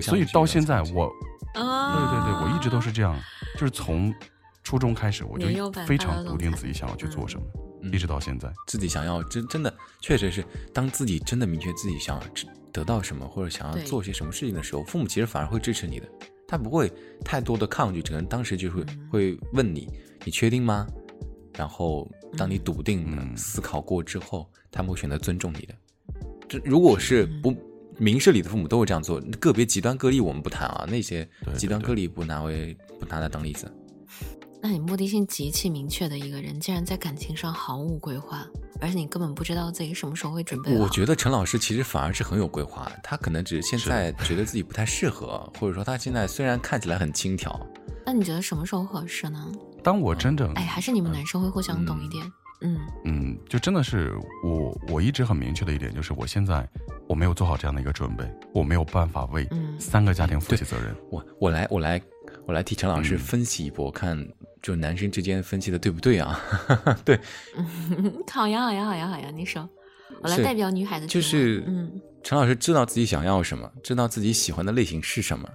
[0.00, 1.12] 所以到现在我，
[1.52, 3.14] 对对对，我一直都是这样，
[3.58, 4.14] 就是从
[4.64, 5.46] 初中开始我就
[5.86, 7.44] 非常笃定自己想要去做什么，
[7.92, 9.70] 一直到现在，自己想要真真的
[10.00, 12.22] 确实是，当自己真的明确自己想要。
[12.76, 16.06] 得到什么或者想要做些什么事情的时候，父母其实反而会支持你的，
[16.46, 16.92] 他不会
[17.24, 19.88] 太多的抗拒，可能当时就会会问你，
[20.26, 20.86] 你确定吗？
[21.54, 22.06] 然后
[22.36, 25.74] 当你笃定思考过之后，他们会选择尊重你的。
[26.46, 27.56] 这如果是不
[27.96, 33.72] 明事理的父母都会这样做，个别极端个例我们不谈啊，那些极端个例不拿为不拿来当例子。
[34.60, 38.46] 那你目的性极其明确的一个人，竟然在感情上毫无规划，
[38.80, 47.58] 而且你根本不知道自己什么时候会准备我觉得陈老师其实反而是很有规划，他可能只是现在觉得自己不太适合，或者说他现在虽然看起来很轻佻。
[48.04, 49.50] 那你觉得什么时候合适呢？
[49.82, 50.52] 当我真正……
[50.54, 52.24] 哎，还是你们男生会互相懂一点。
[52.60, 54.14] 嗯嗯，就真的是
[54.44, 56.66] 我，我一直很明确的一点就是，我现在
[57.08, 58.24] 我没有做好这样的一个准备，
[58.54, 59.48] 我没有办法为
[59.78, 60.94] 三个家庭负起责任。
[61.10, 62.00] 我我来我来
[62.46, 64.16] 我来替陈老师分析一波，看。
[64.66, 66.40] 就男生之间分析的对不对啊？
[67.06, 67.16] 对，
[68.28, 69.68] 好呀好呀好呀好呀，你说，
[70.20, 71.06] 我来代表女孩子。
[71.06, 71.88] 就是，嗯，
[72.24, 75.48] 陈老师知道自己想要什么，知道自己喜欢的类型是什么，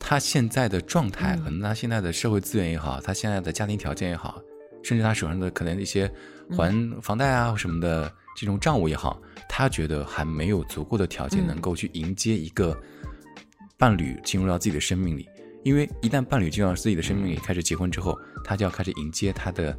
[0.00, 4.40] 他现在的状态，可能他现在的社会资源也好，他现在的家庭条件也好，
[4.82, 6.10] 甚至他手上的可能一些
[6.56, 6.72] 还
[7.02, 12.74] 房贷啊什么的这种账务也好，他觉得还没有足够的条件能够去迎接一个
[13.76, 15.28] 伴侣进入到自己的生命里。
[15.64, 19.76] 因为一旦伴侣进入到自己的生命里，开始结婚之后，他就要开始迎接他的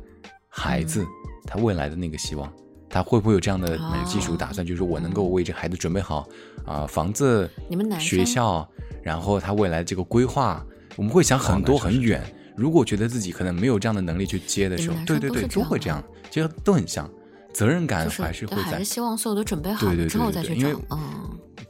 [0.47, 1.05] 孩子，
[1.45, 2.51] 他未来的那个希望，
[2.89, 4.65] 他会不会有这样的基础打算？
[4.65, 6.27] 就是我能够为这孩子准备好
[6.65, 8.67] 啊，房子、你们学校，
[9.01, 10.65] 然后他未来这个规划，
[10.95, 12.21] 我们会想很多很远。
[12.55, 17.09] 如果觉得自己可能没有这样的能力去接的时候，对对对，都会这样，其实都很像，
[17.53, 18.63] 责任感还是会在。
[18.63, 20.75] 还是希望所有都准备好之后再去因为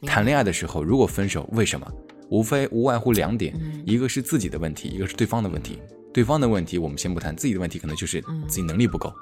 [0.04, 1.86] 谈恋爱的时候，如果分手，为什么？
[2.30, 3.54] 无非无外乎两点，
[3.84, 5.78] 一个是自己的问题，一个是对方的问题。
[6.12, 9.12] 对方的问题我们先不谈，自己的问题可能就是自己能力不够。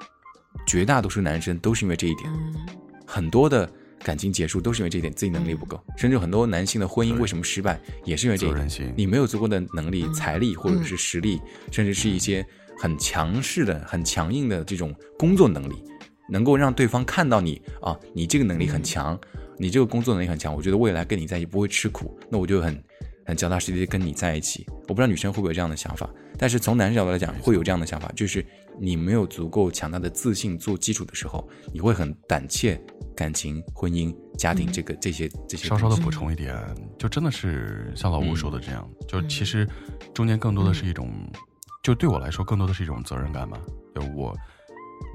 [0.65, 2.31] 绝大多数男生都是因为这一点，
[3.05, 3.69] 很多的
[4.03, 5.79] 感情结束都是因为这一点，自己能力不够。
[5.97, 11.39] 甚至很多男性的婚姻为什么失败，也是因为这一点，你没有足够的能力、财力或者是实力，
[11.71, 12.45] 甚至是一些
[12.79, 15.75] 很强势的、很强硬的这种工作能力，
[16.29, 19.19] 能够让对方看到你啊，你这个能力很强，
[19.57, 22.83] 你这个工作能力很强，我觉得未来跟你在一起不会吃苦，那我就很。
[23.35, 28.45] 脚踏实地跟你在一起，我不知道女生会不会有这样的想法，但是从男生角度来讲，会有这样的想法，就是
[28.79, 32.79] 你没有足够强大的自信做基础的时候，你会很胆怯，
[33.15, 35.67] 感情、婚姻、家庭这个这些这些。
[35.67, 36.55] 稍稍的补充一点，
[36.97, 39.67] 就真的是像老吴说的这样，就其实
[40.13, 41.11] 中间更多的是一种，
[41.83, 43.59] 就对我来说更多的是一种责任感吧。
[43.95, 44.35] 就我，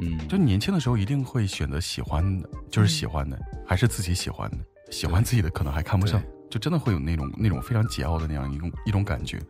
[0.01, 4.59] 嗯，就年轻的时候一定会选择喜欢的，就是喜欢的，还是自己喜欢的，
[4.91, 6.23] 喜欢自己的可能还看不上。
[6.55, 9.41] 就真的会有那种那种非常桀骜的那样一种一种感觉，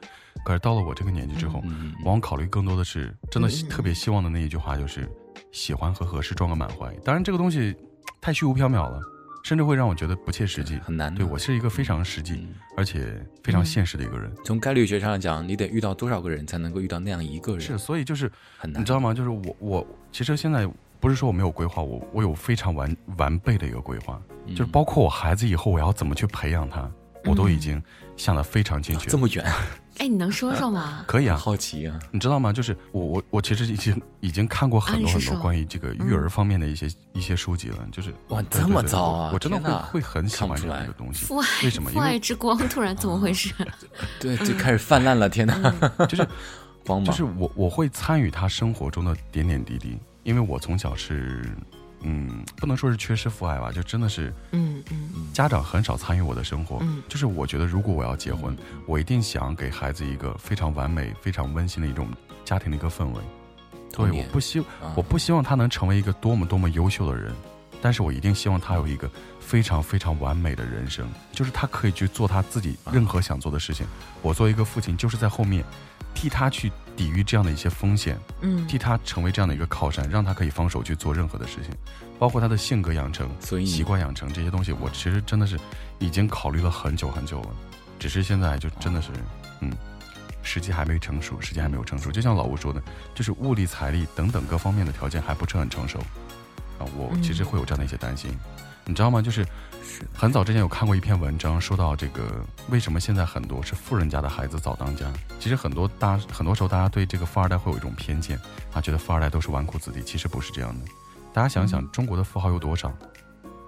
[0.43, 1.61] 可是到了我这个年纪之后，
[2.03, 5.07] 往往考虑更多的是真的特别希望的那一句话就是
[5.53, 6.91] 喜欢和合适撞个满怀。
[7.05, 7.77] 当然这个东西
[8.23, 8.99] 太虚无缥缈了，
[9.45, 11.15] 甚至会让我觉得不切实际，很难。
[11.15, 14.35] 对我是一个非常实际而且非常现实的一个人。
[14.47, 17.61] 从概率学上来讲，你得遇到多少个人才能够遇到那样一个人？
[17.61, 19.13] 是，所以就是很难，你知道吗？
[19.13, 20.67] 就是我我其实现在
[21.01, 24.19] 不是说我没有规划，我我有非常完完备的一个规划，
[24.49, 26.91] 就是包括我孩子以后我要怎么去培养他。
[27.27, 27.83] 我都已经
[28.19, 29.43] 想的非常精确，这么远？
[29.97, 31.03] 哎，你能说说吗？
[31.09, 32.53] 可以啊，好奇啊，你知道吗？
[32.53, 39.31] 就是我我我其实已经已经看过很多很多关于这个育儿方面的一些一些书籍了，就是哇，这么早啊！
[39.33, 41.25] 我真的会会很喜欢这样一个东西。
[41.25, 41.91] 父爱为什么？
[41.91, 43.55] 父爱之光突然怎么回事？
[44.21, 45.27] 对，就开始泛滥了！
[45.27, 45.55] 天哪，
[46.07, 46.29] 就是
[46.85, 51.43] 光芒，就是我我会参与他生活中的点点滴滴，因为我从小是。
[52.05, 56.79] 嗯，不能说是缺失父爱吧，就真的是，嗯嗯，家长很少参与我的生活。
[56.83, 62.09] 嗯，就是我觉得，如果我要结婚，我一定想给孩子一个非常完美、非常温馨的一种
[62.45, 63.21] 家庭的一个氛围。
[63.97, 64.63] 对，我不希，
[64.95, 67.33] 我不希望他能成为一个多么多么优秀的人，
[67.85, 73.87] 但是我一定希望他有一个非常非常完美的人生，就是他可以去做他自己任何想做的事情。
[74.23, 75.63] 我作为一个父亲，就是在后面
[76.15, 76.73] 替他去。
[76.97, 81.75] 抵御这样的一些风险，嗯，替他成为这样的一个靠山，让他可以放手去做任何的事情，
[82.21, 85.59] 包括他的性格养成、所以习惯养成这些东西，我其实真的是
[85.99, 87.49] 已经考虑了很久很久了，
[87.99, 89.09] 只是现在就真的是，
[89.61, 89.73] 嗯，
[90.41, 92.13] 时机还没成熟，时机还没有成熟。
[92.13, 92.81] 就像老吴说的，
[93.13, 95.99] 就是物力、财力等等各方面的条件还不是很成熟，
[96.79, 98.31] 啊，我其实会有这样的一些担心，
[98.85, 99.21] 你知道吗？
[99.23, 99.47] 就是。
[100.13, 105.07] 很早之前有看过一篇文章，说到这个为什么现在很多是富人家的孩子早当家。
[105.39, 108.37] 其实很多大很多时候大家对这个富二代会有一种偏见，
[108.73, 110.81] 啊，觉得富二代都是纨绔子弟，其实不是这样的。
[111.35, 112.93] 大家想想，中国的富豪有多少？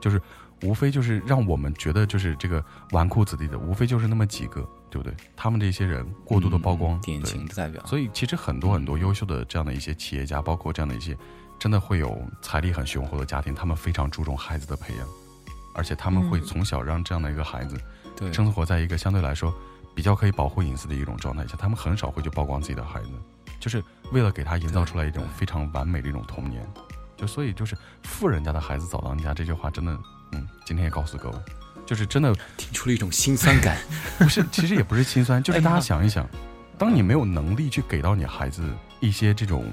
[0.00, 0.20] 就是
[0.62, 5.14] 无非就是让我们觉得就是这个纨绔子弟的，无非就是那么几个，对不对？
[5.36, 7.84] 他们这些人过度的曝光，典型的代表。
[7.86, 11.16] 所以其实很多很多优秀的这样的一些企业家，包括这样的一些
[11.59, 15.07] 真的会有财力很雄厚的家庭，他们非常注重孩子的培养。
[15.74, 17.76] 而且他们会从小让这样的一个孩子，
[18.16, 19.54] 对，生活在一个相对来说
[19.94, 21.54] 比较可以保护隐私的一种状态下。
[21.59, 23.11] 他们很少会去曝光自己的孩子，
[23.61, 26.66] 就是为了给他营造出来一种非常完美的一种童年。
[27.14, 29.98] 就所以就是富人家的孩子早当家这句话真的，
[30.32, 31.36] 嗯，今天也告诉各位，
[31.84, 33.76] 就是真的听出了一种心酸感。
[34.18, 36.26] 不是，其实也不是心酸，就是大家想一想，
[36.78, 38.62] 当你没有能力去给到你孩子
[39.00, 39.70] 一些这种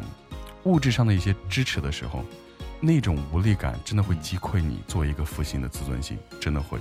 [0.64, 2.24] 物质上的一些支持的时候。
[2.86, 6.78] 那种无力感真的会击溃你做一个父亲的自尊心，真的会。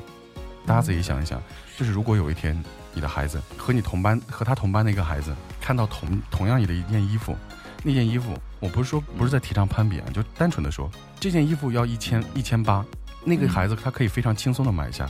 [0.67, 1.41] 大家自己想一想，
[1.79, 2.61] 就是如果有一天
[2.93, 7.37] 你的孩子和你同班和他同班的一个孩子看到同同样的一件衣服，
[7.85, 12.85] 那件衣服我不是说不是在提倡攀比啊，就单纯的说这件衣服要一千一千八，
[13.25, 15.09] 那个孩子他可以非常轻松的买下，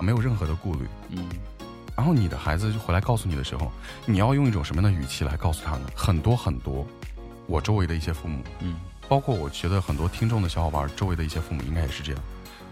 [0.00, 0.86] 没有任何的顾虑。
[1.10, 1.28] 嗯。
[1.94, 3.70] 然后你的孩子就回来告诉你的时候，
[4.06, 5.82] 你要用一种什么样的语气来告诉他呢？
[5.94, 6.86] 很多很多，
[7.50, 8.76] 我周围的一些父母，嗯。
[9.08, 12.22] 包括我觉得很多听众的小伙伴，周围的一些父母应该也是这样，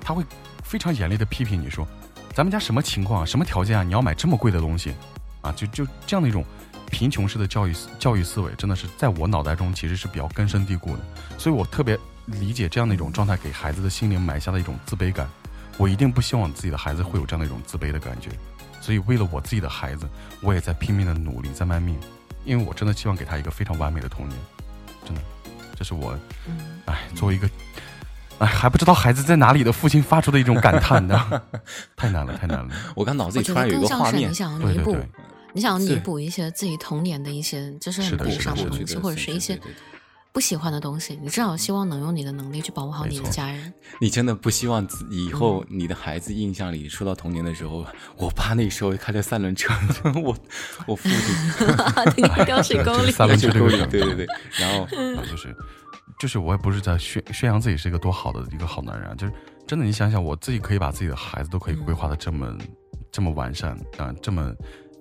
[0.00, 0.22] 他会
[0.62, 1.84] 非常严厉的批评你说，
[2.32, 4.94] 咱们家什么情况啊，什么条件啊，你要买这么贵的东西，
[5.40, 6.44] 啊，就就这样的一种
[6.92, 11.02] 贫穷式的教育教育思维，真的是在我脑袋中其实是比较根深蒂固的，
[11.36, 15.28] 所以我特别理解这样的一种状态给孩子的心灵埋下的一种自卑感，
[15.76, 18.30] 我一定不希望自己的孩子会有这样的一种自卑的感觉，
[18.80, 20.08] 所以为了我自己的孩子，
[20.40, 21.98] 我也在拼命的努力，在卖命，
[22.44, 24.38] 因为我真的希望给他一个非常完美的童年，
[25.08, 25.22] 真的。
[25.74, 26.12] 这是我，
[26.86, 27.48] 哎，作为一个，
[28.38, 31.42] 哎还不知道孩子在哪里的父亲发出的一种感叹呢，
[31.96, 32.68] 太难了，太难了。
[32.94, 34.96] 我刚脑子里突然有一个画面，你想弥补，
[35.52, 39.58] 你想弥补一些自己童年的一些，就是补上的东西，或者是一些。
[40.38, 43.74] 不喜欢的东西，你至少希望能用你的能力去保护好你的家人。
[44.00, 47.84] 你真的不希望以后你的孩子印象里说到童年的时候，
[48.16, 49.74] 我爸那时候开着三轮车，
[50.22, 50.36] 我
[50.86, 54.26] 我父亲掉水沟里，三轮车沟里，对对对。
[54.60, 54.86] 然后
[55.28, 55.52] 就是
[56.20, 59.32] 就是我也不是在宣宣扬自己是一个多好的一个好男人，就是
[59.66, 62.56] 真的，你想想，我自己可以把自己的孩子都可以规划的这么
[63.10, 64.52] 这么完善啊，这么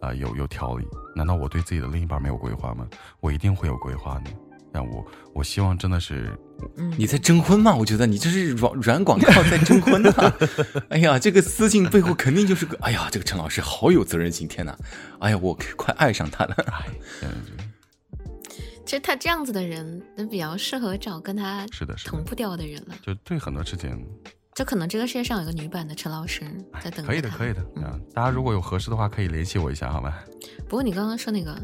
[0.02, 2.88] 啊有有条理，难道我对自己的另一半没有规划吗？
[3.20, 4.32] 我一定会有规划的。
[4.78, 5.04] 但我
[5.34, 6.38] 我希望真的是，
[6.78, 7.76] 嗯，你在征婚吗？
[7.76, 10.14] 我觉得你这是软软广告在征婚呢、
[10.90, 14.78] 哎呀，这个私信背后肯定就是个，哎呀，这个陈老师好有责任心，天哪！
[15.20, 16.56] 哎呀，我快爱上他了。
[16.72, 16.86] 哎，
[18.86, 22.94] 其实他这样子的人，那比较适合找跟他是的，是的，同步调的人了。
[23.02, 24.06] 就对很多事情，
[24.54, 26.44] 就可能这个世界上有个女版的陈老师
[26.84, 28.00] 在等可以的，可以的嗯啊！
[28.14, 30.24] 大家如果有合适的话，可以联系我一下，好吧？
[30.70, 31.60] 不过你刚刚说那个，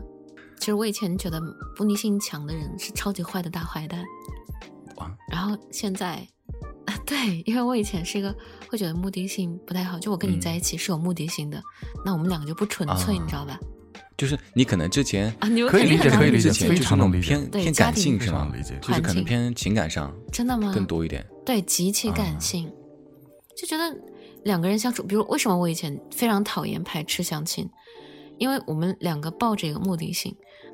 [0.63, 1.41] 其实我以前觉得
[1.77, 4.01] 目的性强的人是超级坏的大坏蛋，
[4.95, 6.25] 哇然后现在，
[6.85, 8.33] 啊， 对，因为我以前是一个
[8.69, 11.61] 会觉得目的性不太好，就我跟你嗯在一起是有目的性的，
[12.05, 13.59] 那我们两个就不纯粹，啊你知道吧？
[14.15, 18.49] 就是你可能之前啊，你们可以理解可以理解之前就是非常能理解那种偏偏感性是吗？
[18.55, 20.71] 理解就是可能偏情感上真的吗？
[20.73, 21.27] 更多一点。
[21.45, 22.71] 对，极其啊感性，
[23.57, 23.93] 就觉得
[24.45, 27.69] 两个人相处，比如为什么我以前非常讨厌排斥相亲，
[28.37, 30.33] 因为我们两个抱着一个目的性，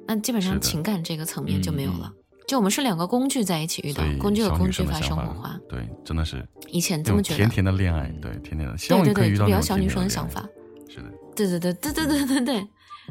[0.10, 2.14] 那基本上情感这个层面就没有嗯了。
[2.48, 5.56] 就我们是两个工具在一起遇到，工具和工具发生火花。
[5.70, 10.44] 对，真的是以前这么觉得，甜甜的恋爱，对，甜甜的，希望对对对，你可以遇到那种就比较小女生的想法。
[10.90, 12.68] 是的，对对对对对对对对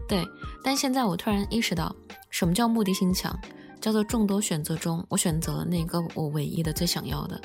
[0.09, 0.29] 对。
[0.65, 1.95] 但现在我突然意识到，
[2.31, 3.33] 什么叫目的性强？
[3.81, 7.41] 叫做众多选择中，我选择了那个我唯一的最想要的。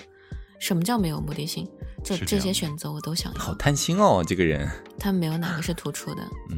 [0.60, 1.70] 什么叫没有目的性？
[2.04, 4.68] 就这这些选择我都想要好，贪心哦，这个人。
[4.98, 6.58] 他们没有哪个是突出的，嗯，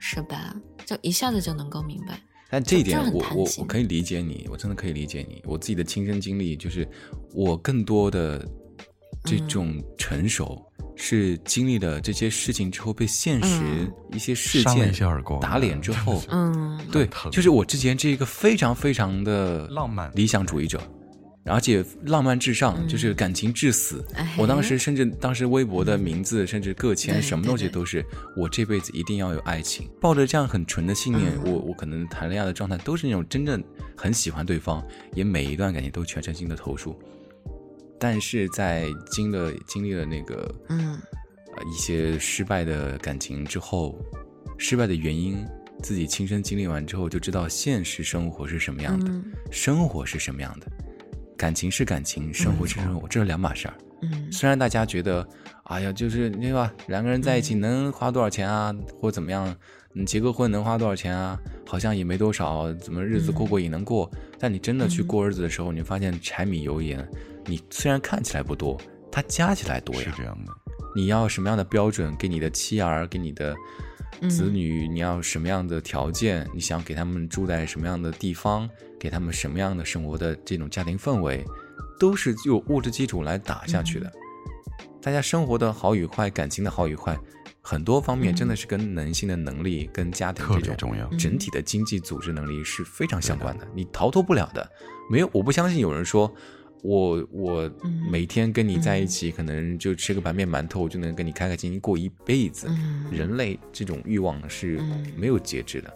[0.00, 0.52] 是吧？
[0.86, 2.20] 就一下子就能够明白。
[2.50, 5.42] 但这一点我我我可以理解你，我真的可以理解你。
[5.44, 6.88] 我自己的亲身经历就是，
[7.32, 8.38] 我更多的
[9.24, 10.62] 这嗯种成熟、
[10.94, 20.80] 是经历了这些事情之后，被现实嗯一些事件一些耳光打脸之后，嗯，对，就是我之前是一个非常非常的浪漫理想主义者，
[21.46, 22.88] 而且浪漫至上，嗯。
[22.88, 24.04] 就是感情至死。
[24.14, 24.34] 哎。
[24.38, 28.04] 我当时甚至当时微博的名字，甚至个签，什么东西都是
[28.36, 29.88] 我这辈子一定要有爱情。
[30.00, 31.52] 抱着这样很纯的信念，嗯。
[31.52, 33.62] 我我可能谈恋爱的状态都是那种真正
[33.96, 34.84] 很喜欢对方，
[35.14, 36.98] 也每一段感情都全身心的投入。
[37.98, 40.98] 但是在经了经历了那个嗯。
[41.56, 43.96] 呃一些失败的感情之后，
[44.58, 45.46] 失败的原因
[45.80, 49.24] 自己亲身经历完之后，就知道现实生活是什么样的，嗯。
[49.52, 50.66] 生活是什么样的，
[51.36, 53.74] 感情是感情，生活是生活，这是两码事儿。
[54.02, 55.26] 嗯虽然大家觉得，
[55.64, 56.70] 哎呀，就是对吧？
[56.88, 59.54] 两个人在一起能花多少钱啊，或者怎么样？
[59.94, 61.38] 你结个婚能花多少钱啊？
[61.66, 64.10] 好像也没多少，怎么日子过过也能过。
[64.38, 67.08] 但你真的去过日子的时候，你发现柴米油盐，
[67.46, 68.78] 你虽然看起来不多，
[69.10, 70.02] 它加起来多呀。
[70.02, 70.52] 是这样的，
[70.94, 73.54] 你要什么样的标准给你的妻儿，给你的
[74.28, 74.88] 子嗯女？
[74.88, 76.46] 你要什么样的条件？
[76.52, 78.68] 你想给他们住在什么样的地方？
[79.04, 81.44] 给他们什么样的生活的这种家庭氛围，
[82.00, 84.10] 都是有物质基础来打下去的。
[85.02, 87.14] 大家生活的好与坏，感情的好与坏，
[87.60, 91.06] 很多方面嗯真的是跟男性的能力、跟家庭这种重要。
[91.18, 94.66] 整体的经济组织能力是非常相关的，你逃脱不了的。
[95.10, 96.34] 没有，我不相信有人说，
[96.82, 102.68] 我我嗯每天跟你在一起，可能就吃个白面馒头，我就能跟你开开心心过一辈子。
[102.70, 105.94] 嗯，人类这种欲望是嗯没有节制的。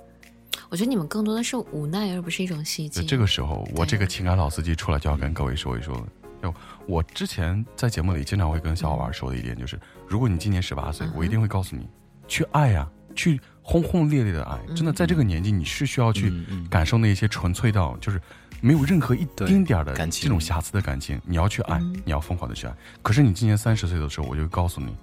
[0.70, 3.02] 我觉得你们更多的是无奈，而不是一种希冀。
[3.04, 6.06] 这个时候，我这个情感老司机出来就要跟各位说一说。
[6.40, 6.54] 就
[6.86, 11.88] 我之前在节目里经常会跟小伙伴说的一点就是，如果你今年十八岁我一定会告诉你，
[12.28, 14.56] 去爱呀、去轰轰烈烈的爱。
[14.74, 16.32] 真的，在这个年纪，你是需要去
[16.70, 18.20] 感受那些纯粹到就是
[18.60, 22.74] 没有任何一丁点儿的感情这种瑕疵的感情，你要去爱嗯，你要疯狂的去爱。
[23.02, 24.94] 可是你今年三十岁的时候，我就告诉你，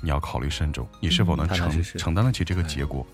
[0.00, 3.04] 你要考虑慎重，你是否能承承担得起这个结果，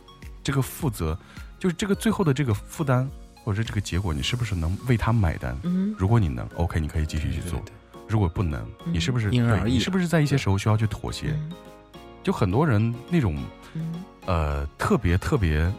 [0.45, 1.19] 这个负责，
[1.61, 3.09] 就是这个最后的这个负担
[3.45, 5.57] 或者是这个结果，你是不是能为他买单？
[5.63, 7.67] 嗯如果你能，OK，你可以继续去做对。
[7.67, 7.73] 对
[8.09, 11.29] 如果不能，嗯你是不是对因人而异你是不是在一些时候需要去妥协？
[11.29, 11.53] 嗯
[12.23, 13.37] 就很多人那种
[13.75, 15.73] 嗯呃特别特别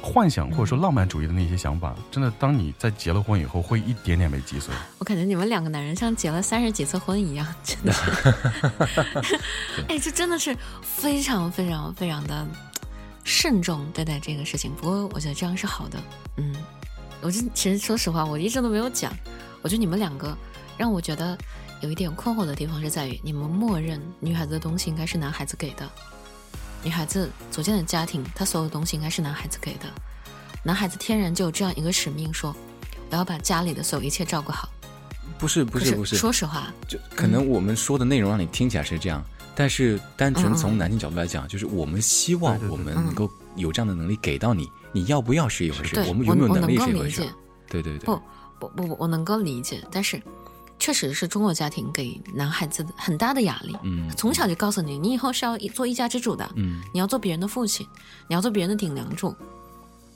[0.00, 4.74] 幻想或者说浪漫主义的那些想法，真的，当你在结了婚以后，会一点点被击碎。
[4.98, 8.10] 我感觉你们两个男人像结了三十几次婚一样，真的是。
[9.88, 12.46] 哎，这真的是非常非常非常的
[13.26, 14.72] 慎重对待这个事情。
[14.76, 15.98] 不过我觉得这样是好的。
[16.36, 16.54] 嗯，
[17.20, 19.12] 我就其实说实话，我一直都没有讲。
[19.62, 20.34] 我觉得你们两个
[20.78, 21.36] 让我觉得
[21.82, 25.90] 有一点困惑的地方是在于，你们默认女孩子的东西应该是男孩子给的，
[26.84, 29.86] 女孩子组建的家庭，她所有东西应该是男孩子给的。
[30.62, 32.54] 男孩子天然就有这样一个使命，说
[33.10, 34.68] 我要把家里的所有一切照顾好。
[35.36, 39.24] 不是不是不是，说实话，就可能我们说的内容让你听起来是这样，
[39.56, 47.22] 但是单纯从男性角度来讲，就是我们希望我们能够有这样的能力给到你，你要不要是一回事，对我们有没有能力是一回事。
[47.68, 48.04] 对对对。
[48.04, 48.20] 不，
[48.60, 50.22] 不不不，我能够理解，但是
[50.78, 56.82] 确实是中国家庭给男孩子很大的压力，嗯，从小就告诉你，你以后是要做一家之主的，嗯。
[56.92, 57.86] 你要做别人的父亲，
[58.28, 59.34] 你要做别人的顶梁柱。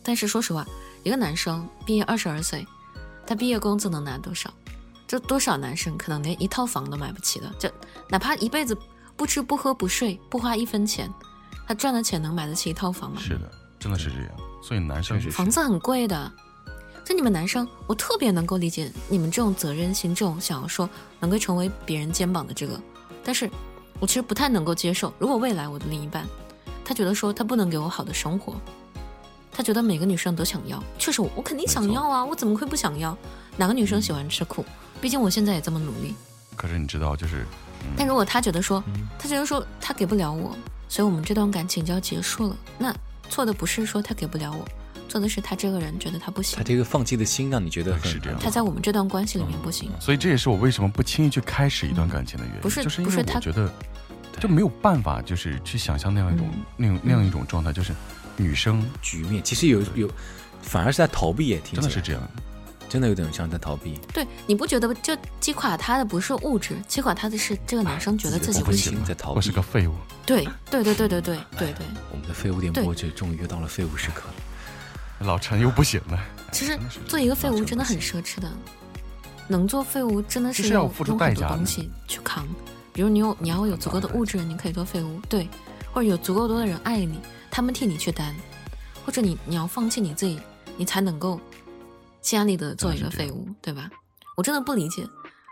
[0.02, 0.66] 但是说实话，
[1.02, 2.66] 一个男生毕业二十二岁，
[3.26, 4.52] 他毕业工资能拿多少？
[5.06, 7.68] 这多少男生可能连一套房都买不起的，就
[8.08, 8.76] 哪怕一辈子
[9.20, 11.12] 不吃不喝不睡不花一分钱，
[11.68, 13.20] 他赚的钱能买得起一套房吗？
[13.20, 14.30] 是的，真的是这样。
[14.62, 16.32] 所以男生是房子很贵的。
[17.04, 22.80] 就你们男生，我特别能够理解你们这种责任心，这种想要说能够成为别人肩膀的这个，
[23.22, 23.50] 但是
[23.98, 25.12] 我其实不太能够接受。
[25.18, 26.26] 如果未来我的另一半，
[26.82, 28.54] 他觉得说他不能给我好的生活，
[29.52, 33.14] 他觉得每个女生都想要，确实我我肯定想要啊，我怎么会不想要？
[33.58, 34.64] 哪个女生喜欢吃苦？
[34.98, 36.14] 毕竟我现在也这么努力。
[36.56, 37.46] 可是你知道，就是
[37.96, 38.82] 但如果他觉得说，
[39.18, 40.56] 他觉得说他给不了我，
[40.88, 42.94] 所以我们这段感情就要结束了，那
[43.28, 44.66] 错的不是说他给不了我，
[45.08, 46.56] 错的是他这个人觉得他不行。
[46.56, 49.90] 他，这个放弃的心让你觉得很是这样他在我们这段关系里面不行。
[50.00, 53.72] 所以这也是我为什么不轻易去开始一段感情的原因，不是就是因不是他为我觉得
[54.38, 56.64] 就没有办法，就是去想象那样一种、嗯。
[56.76, 57.92] 那种那样一种状态，就是
[58.36, 59.42] 女生局面。
[59.42, 60.08] 其实有有，
[60.62, 61.90] 反而是在逃避，也挺真的。
[61.90, 62.22] 是这样，
[62.90, 63.98] 真的有点像在逃避。
[64.12, 69.02] 对，你不觉得就击垮他的不是物质，击垮他的是这个男生觉得自己不行。
[69.04, 69.94] 在逃避我是个废物。
[70.26, 75.26] 对对对对对对对对，我们的废物点播就终于又到了废物时刻了。
[75.26, 76.18] 老陈又不行了，
[76.50, 78.50] 其实做一个废物真的很奢侈的，
[79.46, 82.46] 能做废物真的是是要要付出用很多代价东西去扛。
[82.92, 85.48] 比如你有你要有足够的物质，你可以做废物，对，
[85.92, 87.20] 或者有足够多的人爱你，
[87.50, 88.34] 他们替你去担，
[89.06, 90.40] 或者你你要放弃你自己，
[90.76, 91.38] 你才能够
[92.22, 93.90] 心安理得做一个废物，对吧？
[94.36, 95.06] 我真的不理解，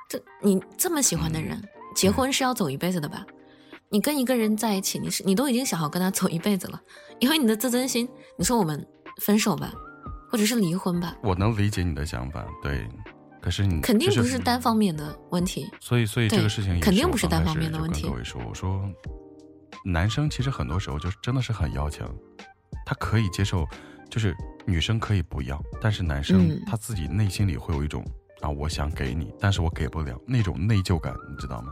[0.09, 1.63] 这你这么喜欢的人，
[1.95, 3.27] 结婚是要走一辈子的吧？
[3.91, 6.81] 你跟一个人在一起，你是你都已经想好跟他走一辈子了，
[7.21, 8.87] 因为你的自尊心，你说我们
[9.23, 9.73] 分手吧，
[10.31, 12.89] 或者是离婚吧，我能理解你的想法，对。
[13.41, 15.71] 可是你肯定不是单方面的问题。
[15.81, 18.83] 所以，所以这个事情也肯定不是单方面的问题各位说，我说，
[19.85, 22.13] 男生其实很多时候就是真的是很要强，
[22.85, 23.65] 他可以接受，
[24.11, 24.37] 就是
[24.69, 26.63] 女生可以不要，但是男生嗯。
[26.67, 28.05] 他自己内心里会有一种、
[28.43, 30.21] 啊，我想给你，但是我给不了。
[30.27, 31.71] 那种内疚感，你知道吗？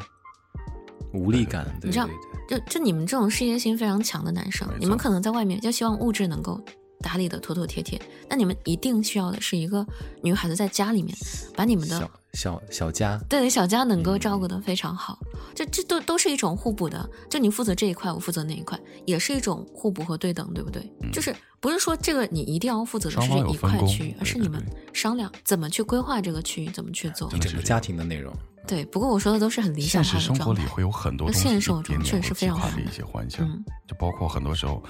[1.13, 2.09] 无力感，对你知道
[2.49, 6.61] 就就你们这种事业心非常强的男生你们可能在外面就希望物质能够
[7.07, 9.87] 打理的妥妥帖帖，那你们一定需要的是一个
[10.25, 11.17] 女孩子在家里面
[11.55, 15.17] 把你们的小小小家，对小家能够照顾得非常好，
[15.55, 17.09] 这这都都是一种互补的。
[17.31, 20.83] 就你负责这一块，我负责那一块，也是一种互补和对等，对不对？
[21.13, 24.61] 就是不是说这个你一定要负责的是这一块区域，而是你们
[24.93, 27.39] 商量怎么去规划这个区域，怎么去做一。
[27.39, 28.35] 整个家庭的内容。
[28.67, 30.45] 对，不过我说的都是很理想化的状态。
[30.45, 34.83] 生活里会有很多东西，现实生活中确实非常难的一些幻想，嗯就包括很多时候，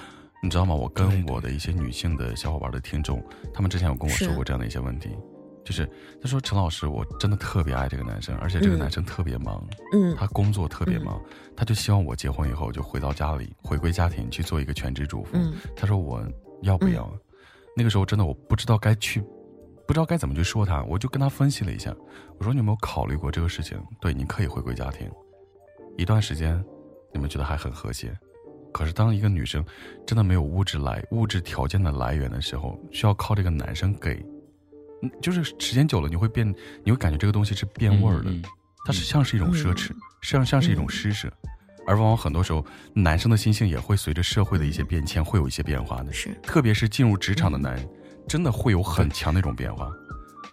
[0.43, 0.75] 你知道吗？
[0.75, 3.23] 我跟我的一些女性的小伙伴的听众，
[3.53, 5.11] 他们之前有跟我说过这样的一些问题，
[5.65, 5.89] 就是
[6.23, 11.21] 他说陈老师，我真的特别爱这个男生，而且这个嗯男生特别忙，嗯他工作特别忙，
[11.57, 15.31] 他就希望我结婚以后就回到家里，回归家庭去做一个全职主妇。
[15.35, 16.23] 嗯他说我
[16.63, 17.11] 要不要？
[17.77, 19.21] 那个时候真的我不知道该去，
[19.87, 21.95] 不知道该怎么去说他，我就跟他分析了一下，
[22.39, 23.83] 我说你有没有考虑过这个事情？
[24.01, 25.11] 对，你可以回归家庭，
[25.97, 26.63] 一段时间，
[27.13, 28.17] 你们觉得还很和谐。
[28.77, 29.65] 可是当一个女生
[30.07, 34.23] 真的没有物质来物质条件的来源的时候，需要靠这个男生给，
[35.03, 36.47] 嗯就是时间久了你会变，
[36.85, 38.31] 你会感觉这个东西是变味儿的。
[38.85, 41.33] 它是像是一种奢侈，嗯像像是一种施舍，
[41.87, 42.63] 而往往很多时候，
[42.93, 46.13] 男生的心性也会随着社会的一些变迁，会有一些变化的。
[46.13, 47.89] 是特别是进入职场的男人，
[48.29, 49.91] 真的会有很强的一种变化。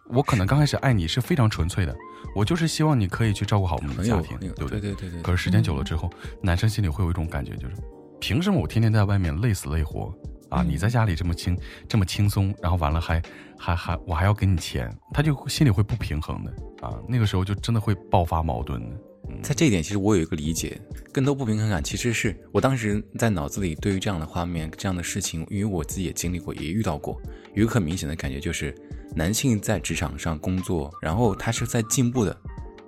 [0.07, 1.93] 我可能刚开始爱你是非常纯粹的，
[2.33, 4.79] 我就是希望你可以去照顾好我们的家庭，对不对？
[4.79, 5.21] 对对对对。
[5.21, 6.09] 可是时间久了之后，
[6.41, 7.75] 男生心里会有一种感觉，就是
[8.23, 10.05] 凭什么我天天在外面累死累活
[10.47, 10.61] 啊？
[10.61, 11.57] 嗯你在家里这么轻
[11.89, 13.21] 这么轻松，然后完了还
[13.57, 16.51] 还还我还要给你钱，他就心里会不平衡的
[16.87, 16.97] 啊。
[17.05, 18.95] 那个时候就真的会爆发矛盾的。
[19.29, 20.79] 嗯，在这一点，其实我有一个理解，
[21.11, 27.21] 更多不平衡感其实是我当时在脑子里对于这样的画面、这样的事情，因为我自己也经历过，也遇到过，
[27.53, 28.73] 有一个很明显的感觉就是，
[29.13, 32.33] 男性在职场上工作，然后他是在进步的，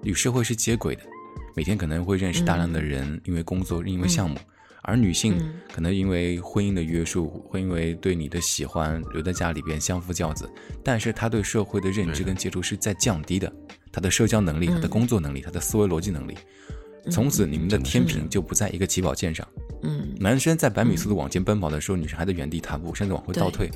[0.04, 1.02] 与社会是接轨的，
[1.58, 4.38] 每天可能会认识大量的人，因为工作，因为项目。
[4.86, 5.54] 而女性嗯。
[5.74, 10.50] 可能因为婚姻的约束，会因为对你的喜欢留在家里边相夫教子，
[10.84, 13.52] 但是她对社会的认知跟接触是在降低的，
[13.92, 16.36] 她的社交能力、她的嗯工作能力、她的思维逻辑能力，
[17.12, 19.46] 从此你们的天平就不在一个起跑线上。
[19.84, 20.16] 嗯。
[20.18, 23.70] 男生在百米速度往前奔跑的时候，女生还在原地踏步，甚至往回倒退。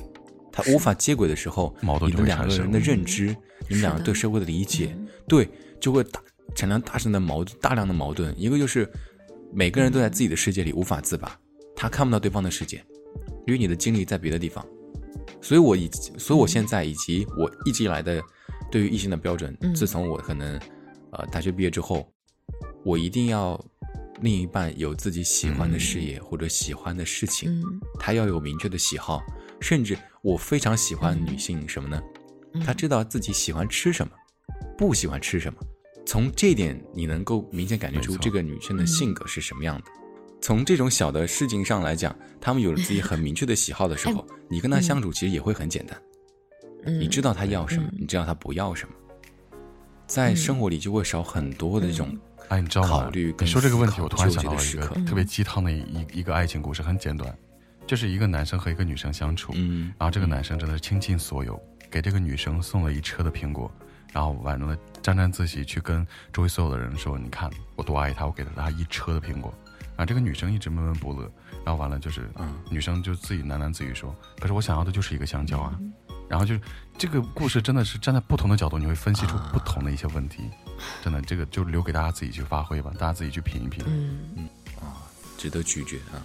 [0.52, 3.26] 他无法接轨的时候， 矛盾你们两个人的认知，
[3.68, 5.06] 你们两个对社会的理解，嗯。
[5.28, 5.48] 对
[5.78, 6.20] 就会大
[6.56, 8.34] 产生大量的矛盾，大量的矛盾。
[8.36, 8.90] 一个就是
[9.52, 11.38] 每个人都在自己的世界里无法自拔，
[11.74, 12.84] 他看不到对方的世界，
[13.46, 14.64] 因为你的精力在别的地方。
[15.40, 18.22] 所以我以所以我现在以及我一直以来的
[18.70, 20.58] 对于异性的标准，嗯自从我可能
[21.12, 22.12] 呃大学毕业之后，
[22.84, 23.58] 我一定要
[24.20, 29.22] 另一半有自己喜欢的事业或者喜欢的事情，嗯他要有明确的喜好，
[29.60, 32.00] 甚至我非常喜欢女性什么呢？
[32.52, 34.12] 嗯他知道自己喜欢吃什么，
[34.76, 35.58] 不喜欢吃什么。
[36.10, 39.84] 从这点，你能够明显感觉出这个女生的嗯性格是什么样的。
[40.40, 45.96] 从这种小的事情上来讲，他们有了自己很明确的喜好的时候，你跟他相处其实也会很简单。
[46.82, 47.98] 嗯，你知道他要什么，嗯。
[48.00, 48.94] 你知道他不要什么，
[50.08, 52.88] 在生活里就会少很多的这种哎，你知道吗？
[52.88, 57.32] 考虑你说这个问题，我突然想到了一个特别鸡汤的一一个爱情故事，很简短，
[57.86, 59.92] 就是一个男生和一个女生相处，嗯。
[59.96, 61.56] 然后这个男生真的是倾尽所有，
[61.88, 63.72] 给这个女生送了一车的苹果，
[64.12, 69.54] 然后完了沾沾自喜去跟周围所有的人说：“你看我多爱他，我给了他一车的苹果。”
[69.96, 71.30] 然后这个女生一直闷闷不乐，
[71.64, 75.78] 然后完了就是，嗯女生就自己喃喃自语说：“可是我想要的就是一个香蕉啊。
[76.28, 76.60] 然后就是
[76.96, 80.48] 这个故事真的是站在不同的角度，你会分析出不同的一些问题。
[81.02, 83.84] 真的，这个就留给大家自己去发挥吧，大家自己去品一品。
[83.86, 84.48] 嗯，
[84.80, 85.04] 啊
[85.36, 86.22] 值得咀嚼啊。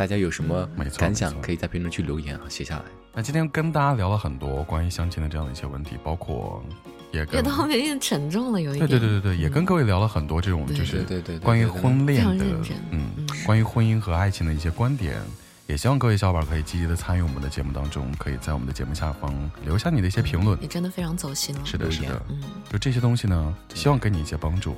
[0.00, 2.84] 大家有什么感想可以在评论区留言啊，写下来。
[3.12, 6.64] 那今天跟大家聊了很多关于相亲的这样的一些问题，包括
[7.12, 8.88] 也越跟到后面越沉重了，有一点。
[8.88, 12.46] 对对对对，也跟各位聊了很多这种就是对对对对关于对对婚恋的
[12.92, 13.10] 嗯，
[13.44, 15.20] 关于婚姻和爱情的一些观点。
[15.66, 20.58] 也希望各位小伙伴可以积极的参与我们的节目当中，可以在我们的节目下方留下你的一些评论。
[20.62, 21.60] 也真的非常走心了。
[21.62, 22.42] 是的，是的，嗯，
[22.72, 24.74] 就这些东西呢，希望给你一些帮助。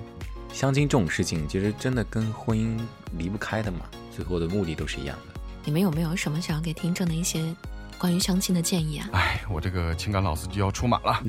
[0.53, 2.77] 相亲这种事情，其实真的跟婚姻
[3.17, 5.41] 离不开的嘛，最后的目的都是一样的。
[5.65, 7.55] 你们有没有什么想要给听众的一些
[7.99, 9.09] 关于相亲的建议啊？
[9.13, 11.23] 哎，我这个情感老司机要出马了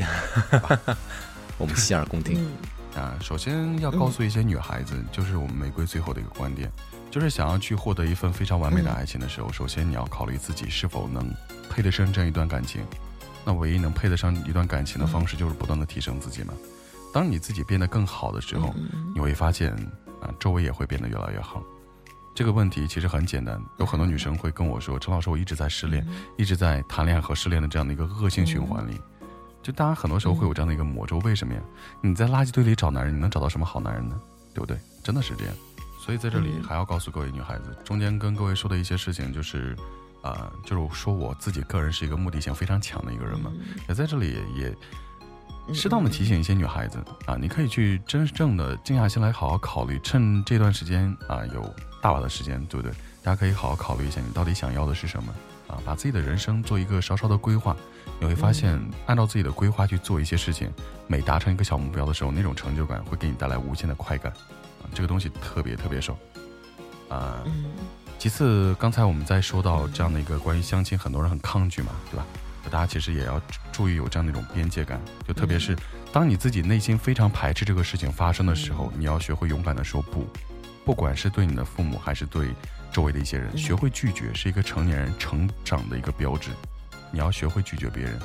[1.58, 2.38] 我们洗耳恭听。
[2.40, 2.52] 嗯，
[3.02, 3.16] 啊！
[3.22, 6.72] 首先要告诉一些女孩子，就是我们玫瑰最后的一个观点，
[7.12, 11.32] 就是想要去获得一份非常完美的爱情的时候，首先你要考虑自己是否能
[11.70, 12.82] 配得上这样一段感情。
[13.46, 16.54] 那唯一能配得上一段感情的方式，就是不断的提升自己嘛。
[17.14, 18.74] 当你自己变得更好的时候，
[19.14, 19.72] 你会发现
[20.22, 21.62] 啊，周围也会变得越来越好。
[22.36, 26.06] 这个问题其实很简单，有很多女生会跟我说：“陈老师，我一直在失恋，
[26.38, 29.00] 一直在谈恋爱和失恋的这样的一个恶性循环里。”
[29.62, 31.62] 就大家很多时候会有这样的一个魔咒，为什么呀？
[32.02, 34.20] 你在垃圾堆里找男人，你能找到什么好男人呢？
[34.54, 34.78] 对不对？
[35.04, 35.54] 真的是这样。
[36.00, 39.74] 所以在这里还要告诉各位女孩子，中间跟各位说的一些事情，就是，
[40.22, 43.50] 啊、就是说我自己个人是一个目的性非常强的一个人嘛，
[43.88, 44.76] 也在这里也
[45.68, 51.74] 也适当的提醒一些女孩子啊，你可以去真正的静下心来好好考虑，趁这段时间啊有
[52.04, 52.94] 大把的时间，对不对？
[53.24, 55.34] 大家可以好好考虑一下，你到底想要的是什么
[55.70, 55.80] 啊？
[55.86, 57.74] 把自己的人生做一个稍稍的规划，
[58.20, 60.70] 你会发现，按照自己的规划去做一些事情，
[61.08, 64.34] 每达成一个小目标的时候，那种成就感会给你带来无限的快感
[64.82, 64.92] 啊！
[64.94, 66.18] 这个东西特别特别爽
[67.08, 67.42] 啊。
[68.20, 72.26] 其次，刚才我们在说到这样的一个关于相亲，很多人很抗拒嘛，对吧？
[72.70, 73.42] 大家其实也要
[73.72, 75.74] 注意有这样的一种边界感，就特别是
[76.12, 80.28] 当你自己内心非常排斥这个事情发生的时候，你要学会勇敢的说不，
[80.86, 82.48] 不管是对你的父母还是对
[82.92, 86.50] 周围的一些人，学会拒绝是一个成年人成长的一个标志。
[87.12, 88.20] 你要学会拒绝别人。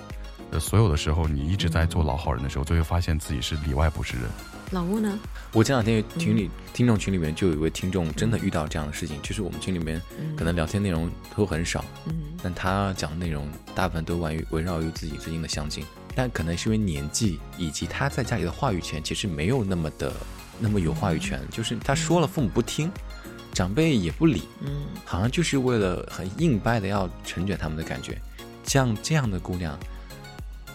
[0.50, 4.24] 呃，所有的时候，你一直在做老好人的时候，就会发现自己是里外不是人。
[4.70, 5.18] 老吴呢？
[5.52, 10.00] 我前两天群里、听众群里面就有一位听众真的遇到这样的事情，就是我们群里面
[10.36, 15.84] 可能聊天内容都很少，嗯但他讲的内容大部分都围于围绕于自己最近的相亲，
[16.14, 20.12] 但可能是因为年纪以及他在家里的话语权其实没有那么的
[20.58, 22.90] 那么有话语权，就是他说了父母不听，
[23.52, 28.20] 长辈也不理，嗯好像就是为了很硬掰的要成全他们的感觉。
[28.64, 29.78] 像这样的姑娘，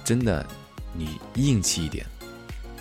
[0.03, 0.45] 真的
[0.93, 2.05] 你硬气一点，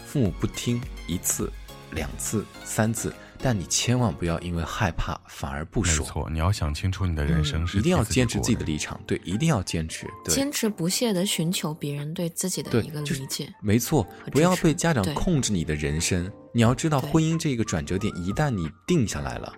[0.07, 1.53] 父母不听一次、
[1.91, 3.13] 两次、三次，
[3.43, 6.05] 但你千万不要因为害怕反而不说。
[6.05, 13.53] 没错，你要想清楚你的人生是、嗯一定要坚持自己的立场，对，一定要坚持，对，坚持不懈的寻求别人对自己的一个就是理解。
[13.61, 16.31] 没错，不要被家长控制你的人生。
[16.55, 19.53] 你要知道，婚姻这个转折点，一旦你定下来了，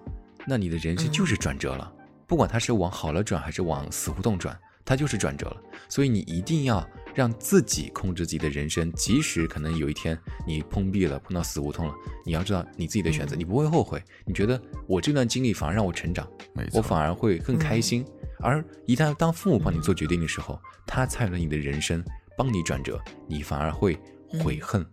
[0.47, 1.93] 那你的人生嗯就是转折了。
[2.27, 5.57] 不管它是往好了转，还是往死胡同转，它就是转折了。
[5.91, 11.95] 所以你一定要让自己控制自己的人生，即使可能有一天你碰壁了，碰到死胡同了，
[12.25, 14.03] 你要知道你自己的选嗯择，你不会后悔。
[14.27, 16.29] 你觉得我这段经历反而让我成长，
[16.73, 18.03] 我反而会更开心。
[18.03, 22.05] 嗯而一旦当父母帮你做决定的时候，他参与了你的人生，
[22.37, 23.99] 帮你转折，你反而会
[24.41, 24.85] 悔恨，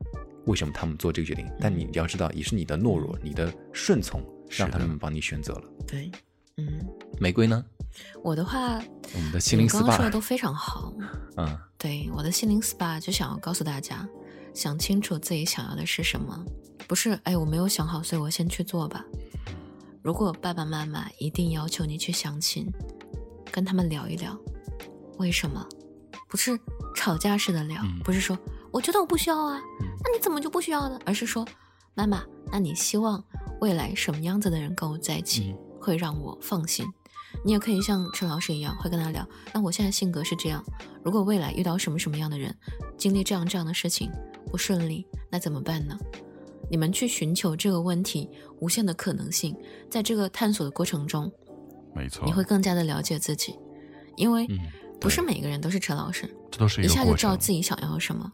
[0.45, 1.45] 为什么他们做这个决定？
[1.59, 5.63] 但你要知道，也是你的懦弱，你的顺从，让他们帮你选择了。
[5.85, 6.09] 对，
[6.69, 6.87] 嗯，
[7.19, 7.63] 玫瑰呢？
[8.23, 8.81] 我的话，
[9.13, 10.93] 我们的心灵你刚刚说的都非常好。
[11.37, 14.07] 嗯，对，我的心灵 SPA 就想要告诉大家，
[14.53, 16.45] 想清楚自己想要的是什么，
[16.87, 19.03] 不是哎我没有想好，所以我先去做吧。
[20.01, 22.71] 如果爸爸妈妈一定要求你去相亲，
[23.51, 24.37] 跟他们聊一聊，
[25.17, 25.67] 为什么？
[26.29, 26.57] 不是
[26.95, 28.37] 吵架式的聊，嗯不是说
[28.71, 30.97] 我觉得我不需要啊，嗯那你怎么就不需要呢？
[31.05, 31.45] 而是说，
[31.93, 33.21] 妈妈，那你希望
[33.59, 36.85] 未来什么样子的人跟我在一起、嗯会让我放心？
[37.43, 39.27] 你也可以像陈老师一样，会跟他聊。
[39.53, 40.63] 那我现在性格是这样，
[41.03, 42.55] 如果未来遇到什么什么样的人，
[42.97, 44.11] 经历这样这样的事情
[44.51, 45.97] 不顺利，那怎么办呢？
[46.69, 48.29] 你们去寻求这个问题
[48.59, 49.55] 无限的可能性，
[49.89, 51.31] 在这个探索的过程中，
[51.95, 53.57] 没错，你会更加的了解自己，
[54.15, 54.59] 因为嗯，
[54.99, 57.15] 不是每个人都是陈老师，这都是一一下就。
[57.15, 58.31] 知道自己想要什么，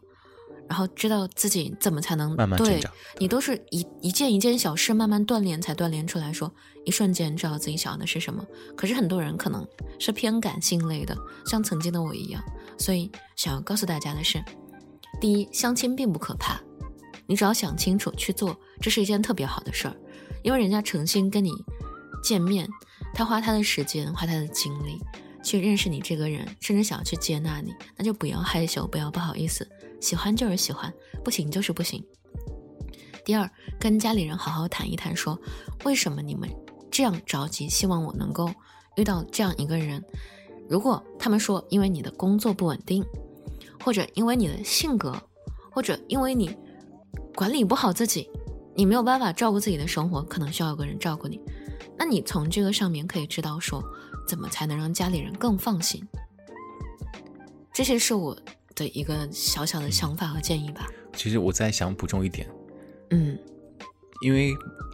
[0.68, 2.80] 然后知道自己怎么才能对
[3.18, 6.52] 你都是一一件一件小事慢慢锻炼才锻炼出来说，
[6.84, 8.44] 一瞬间知道自己想要的是什么。
[8.76, 9.66] 可是很多人可能
[9.98, 11.16] 是偏感性类的，
[11.46, 12.42] 像曾经的我一样，
[12.78, 14.44] 所以想要告诉大家的是，
[15.20, 16.60] 第一，相亲并不可怕，
[17.26, 19.96] 你只要想清楚去做，这是一件特别好的事儿，
[20.42, 21.52] 因为人家诚心跟你
[22.22, 22.68] 见面，
[23.14, 25.00] 他花他的时间，花他的精力
[25.42, 29.66] 去认识你这个人，甚至想要去接纳你，那就不要害羞，不要不好意思，
[30.00, 30.92] 喜欢就是喜欢，
[31.24, 32.04] 不行就是不行。
[33.24, 35.38] 第二，跟家里人好好谈一谈说
[35.84, 36.48] 为什么你们
[36.90, 38.50] 这样着急，希望我能够
[38.96, 40.02] 遇到这样一个人。
[40.68, 43.04] 如果他们说因为你的工作不稳定，
[43.84, 45.14] 或者因为你的性格，
[45.70, 46.56] 或者因为你
[47.34, 48.30] 管理不好自己，
[48.74, 51.40] 你没有办法照顾自己的生活，可能需要有个人照顾你。
[51.96, 53.82] 那你从这个上面可以知道说，
[54.26, 56.06] 怎么才能让家里人更放心。
[57.72, 58.36] 这些是我
[58.78, 60.86] 的一个小小的想法和建议吧。
[61.14, 62.48] 其实我再想补充一点，
[63.10, 63.36] 嗯。
[64.20, 64.52] 因为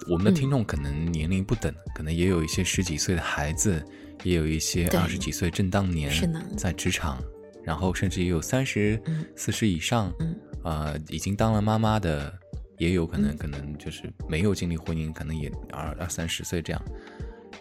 [0.09, 0.35] 我们的嗯。
[0.35, 3.85] 听众可能年龄不等，可能也有一些十几岁的孩子，
[4.23, 6.11] 也有一些二十几岁正当年
[6.57, 7.23] 在职场，
[7.63, 10.37] 然后甚至也有三十嗯、四十以上，嗯。
[10.63, 12.33] 呃，已经当了妈妈的，
[12.79, 13.37] 也有可能嗯。
[13.37, 16.83] 可能就是没有经历婚姻，可能也二二三十岁这样。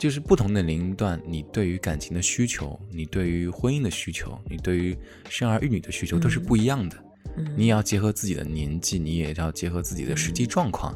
[0.03, 4.97] 就是不同的年龄段，你对于感情的需求，你对于婚姻的需求，你对于
[5.29, 7.05] 生儿育女的需求都是嗯不一样的。
[7.37, 10.93] 嗯，你也要结合自己的年纪，你也要结合自己的实际状况，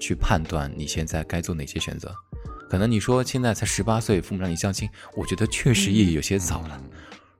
[0.00, 2.10] 去判断你现在该做哪些选择。
[2.70, 6.82] 可能你说现在才十八岁，父母让你相亲，我觉得确实也有些早了。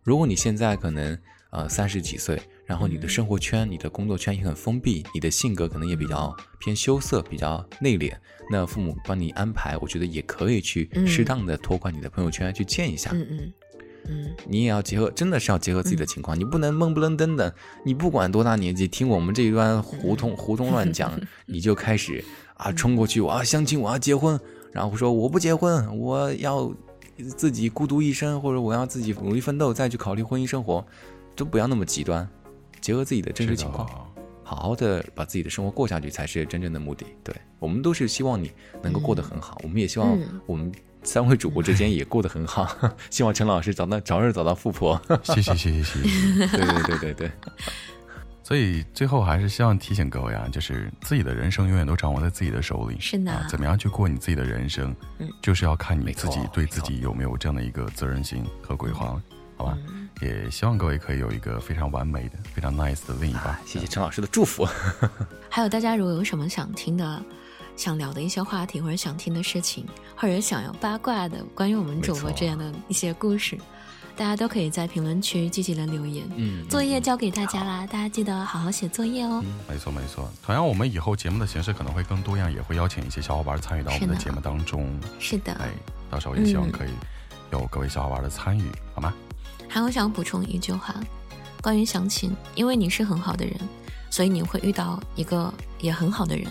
[0.02, 1.18] 如果你现在可能
[1.48, 8.12] 呃三十几岁，然后你的生活圈、你的工作圈也很封闭，你的性格可能也比较偏羞涩、比较内敛，
[8.50, 11.06] 那父母帮你安排，我觉得也可以去嗯。
[11.06, 13.10] 适当的拓宽你的朋友圈，去见一下。
[13.14, 13.52] 嗯嗯。
[14.08, 14.36] 嗯。
[14.48, 17.54] 你也要结合，真的是要结合自己的情况，你不能闷不愣登的。
[17.84, 21.12] 你不管多大年纪，听我们这一段胡同胡同乱讲，
[21.46, 22.24] 你就开始
[22.54, 24.38] 啊冲过去，我要相亲，我要结婚，
[24.72, 26.74] 然后说我不结婚，我要
[27.36, 30.84] 自己孤独一生，或者我要自己努力奋斗，再去考虑婚姻生活，
[31.34, 32.28] 都不要那么极端，
[32.86, 33.84] 结合自己的真实情况，
[34.44, 37.04] 好好的把自己的生活过下去才是真正的目的。
[37.24, 40.40] 对我们都是希望你能够过得很好，我们也希望嗯。
[40.46, 40.70] 我们
[41.02, 42.64] 三位主播之间也过得很好，
[43.10, 45.02] 希望陈老师找到早日找到富婆。
[45.24, 46.46] 谢谢谢谢谢谢。
[46.46, 47.30] 对对对对对，
[48.44, 52.96] 所以最后还是希望提醒各位啊，就是自己的人生永远都掌握在自己的手里。
[53.00, 53.32] 是的。
[53.32, 55.28] 啊，怎么样去过你自己的人生，嗯。
[55.42, 59.20] 就是要看你自己对自己有没有这样的一个责任心和规划，
[59.56, 59.76] 好吧？
[59.88, 63.54] 嗯也希望各位可以有一个非常完美的、非常 nice 的另一半。
[63.66, 64.66] 谢谢陈老师的祝福。
[65.50, 67.22] 还有大家如果有什么想听的、
[67.76, 69.84] 想聊的一些话题，或者想听的事情，
[70.16, 73.58] 或者想要八卦的关于我们主播这样的一些故事，
[74.16, 76.26] 大家都可以在评论区积极的留言。
[76.34, 79.44] 嗯，作业交给大家啦，大家记得好好写作业哦。
[79.68, 80.26] 没错没错。
[80.42, 84.98] 同样，我们以后节目的形式可能会更多样，也会邀请一些小伙伴参与到我们的节目当中。
[85.20, 85.68] 是的，哎，
[86.10, 86.90] 到时候也希望嗯可以
[87.52, 88.64] 有各位小伙伴的参与，
[88.94, 89.12] 好吗？
[89.68, 90.94] 还有想补充一句话，
[91.62, 93.54] 关于相亲，因为你是很好的人，
[94.10, 96.46] 所以你会遇到一个也很好的人，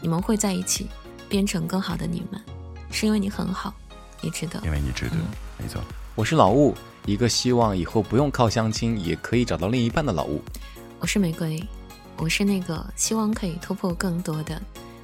[0.00, 0.86] 你们会在一起，
[1.28, 2.40] 变成更好的你们，
[2.90, 3.74] 是因为你很好，
[4.20, 4.60] 你值得。
[4.64, 5.26] 因为你值得，嗯
[5.58, 5.80] 没错。
[6.14, 6.74] 我是老物，
[7.06, 10.40] 一个希望以后不用靠相亲也可以找到另一半的老物。
[11.00, 11.62] 我是玫瑰，
[12.16, 14.62] 我是那个希望可以突破更多的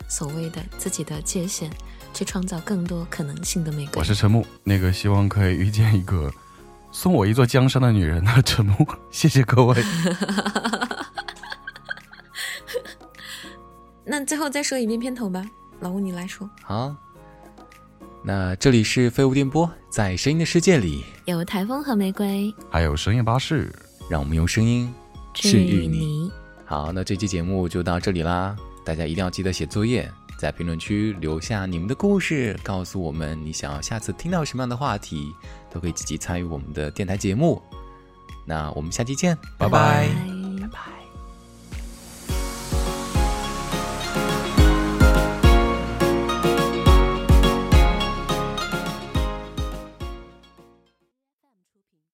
[0.09, 1.69] 所谓的自己的界限，
[2.15, 3.95] 去创造更多可能性的玫瑰。
[3.97, 6.33] 我是陈木，那个希望可以遇见一个
[6.93, 8.87] 送我一座江山的女人 的陈木。
[9.11, 9.77] 谢谢各位。
[14.05, 15.45] 那最后再说一遍片头吧，
[15.81, 16.49] 老吴你来说。
[16.63, 16.95] 好，
[18.25, 23.73] 那这里是废物电波，在声音的世界里，有台风和玫瑰还有深夜巴士，
[24.09, 24.93] 让我们用声音
[25.33, 25.87] 治治愈。
[25.87, 26.33] 你。
[26.65, 35.33] 好，那这期节目就到这里啦，大家一定要记得写作业，在评论区留下你们的故事，告诉我们你想要下次听到什么样的话题，
[35.71, 37.61] 都可以积极参与我们的电台节目。
[38.45, 40.40] 那我们下期见，拜拜拜拜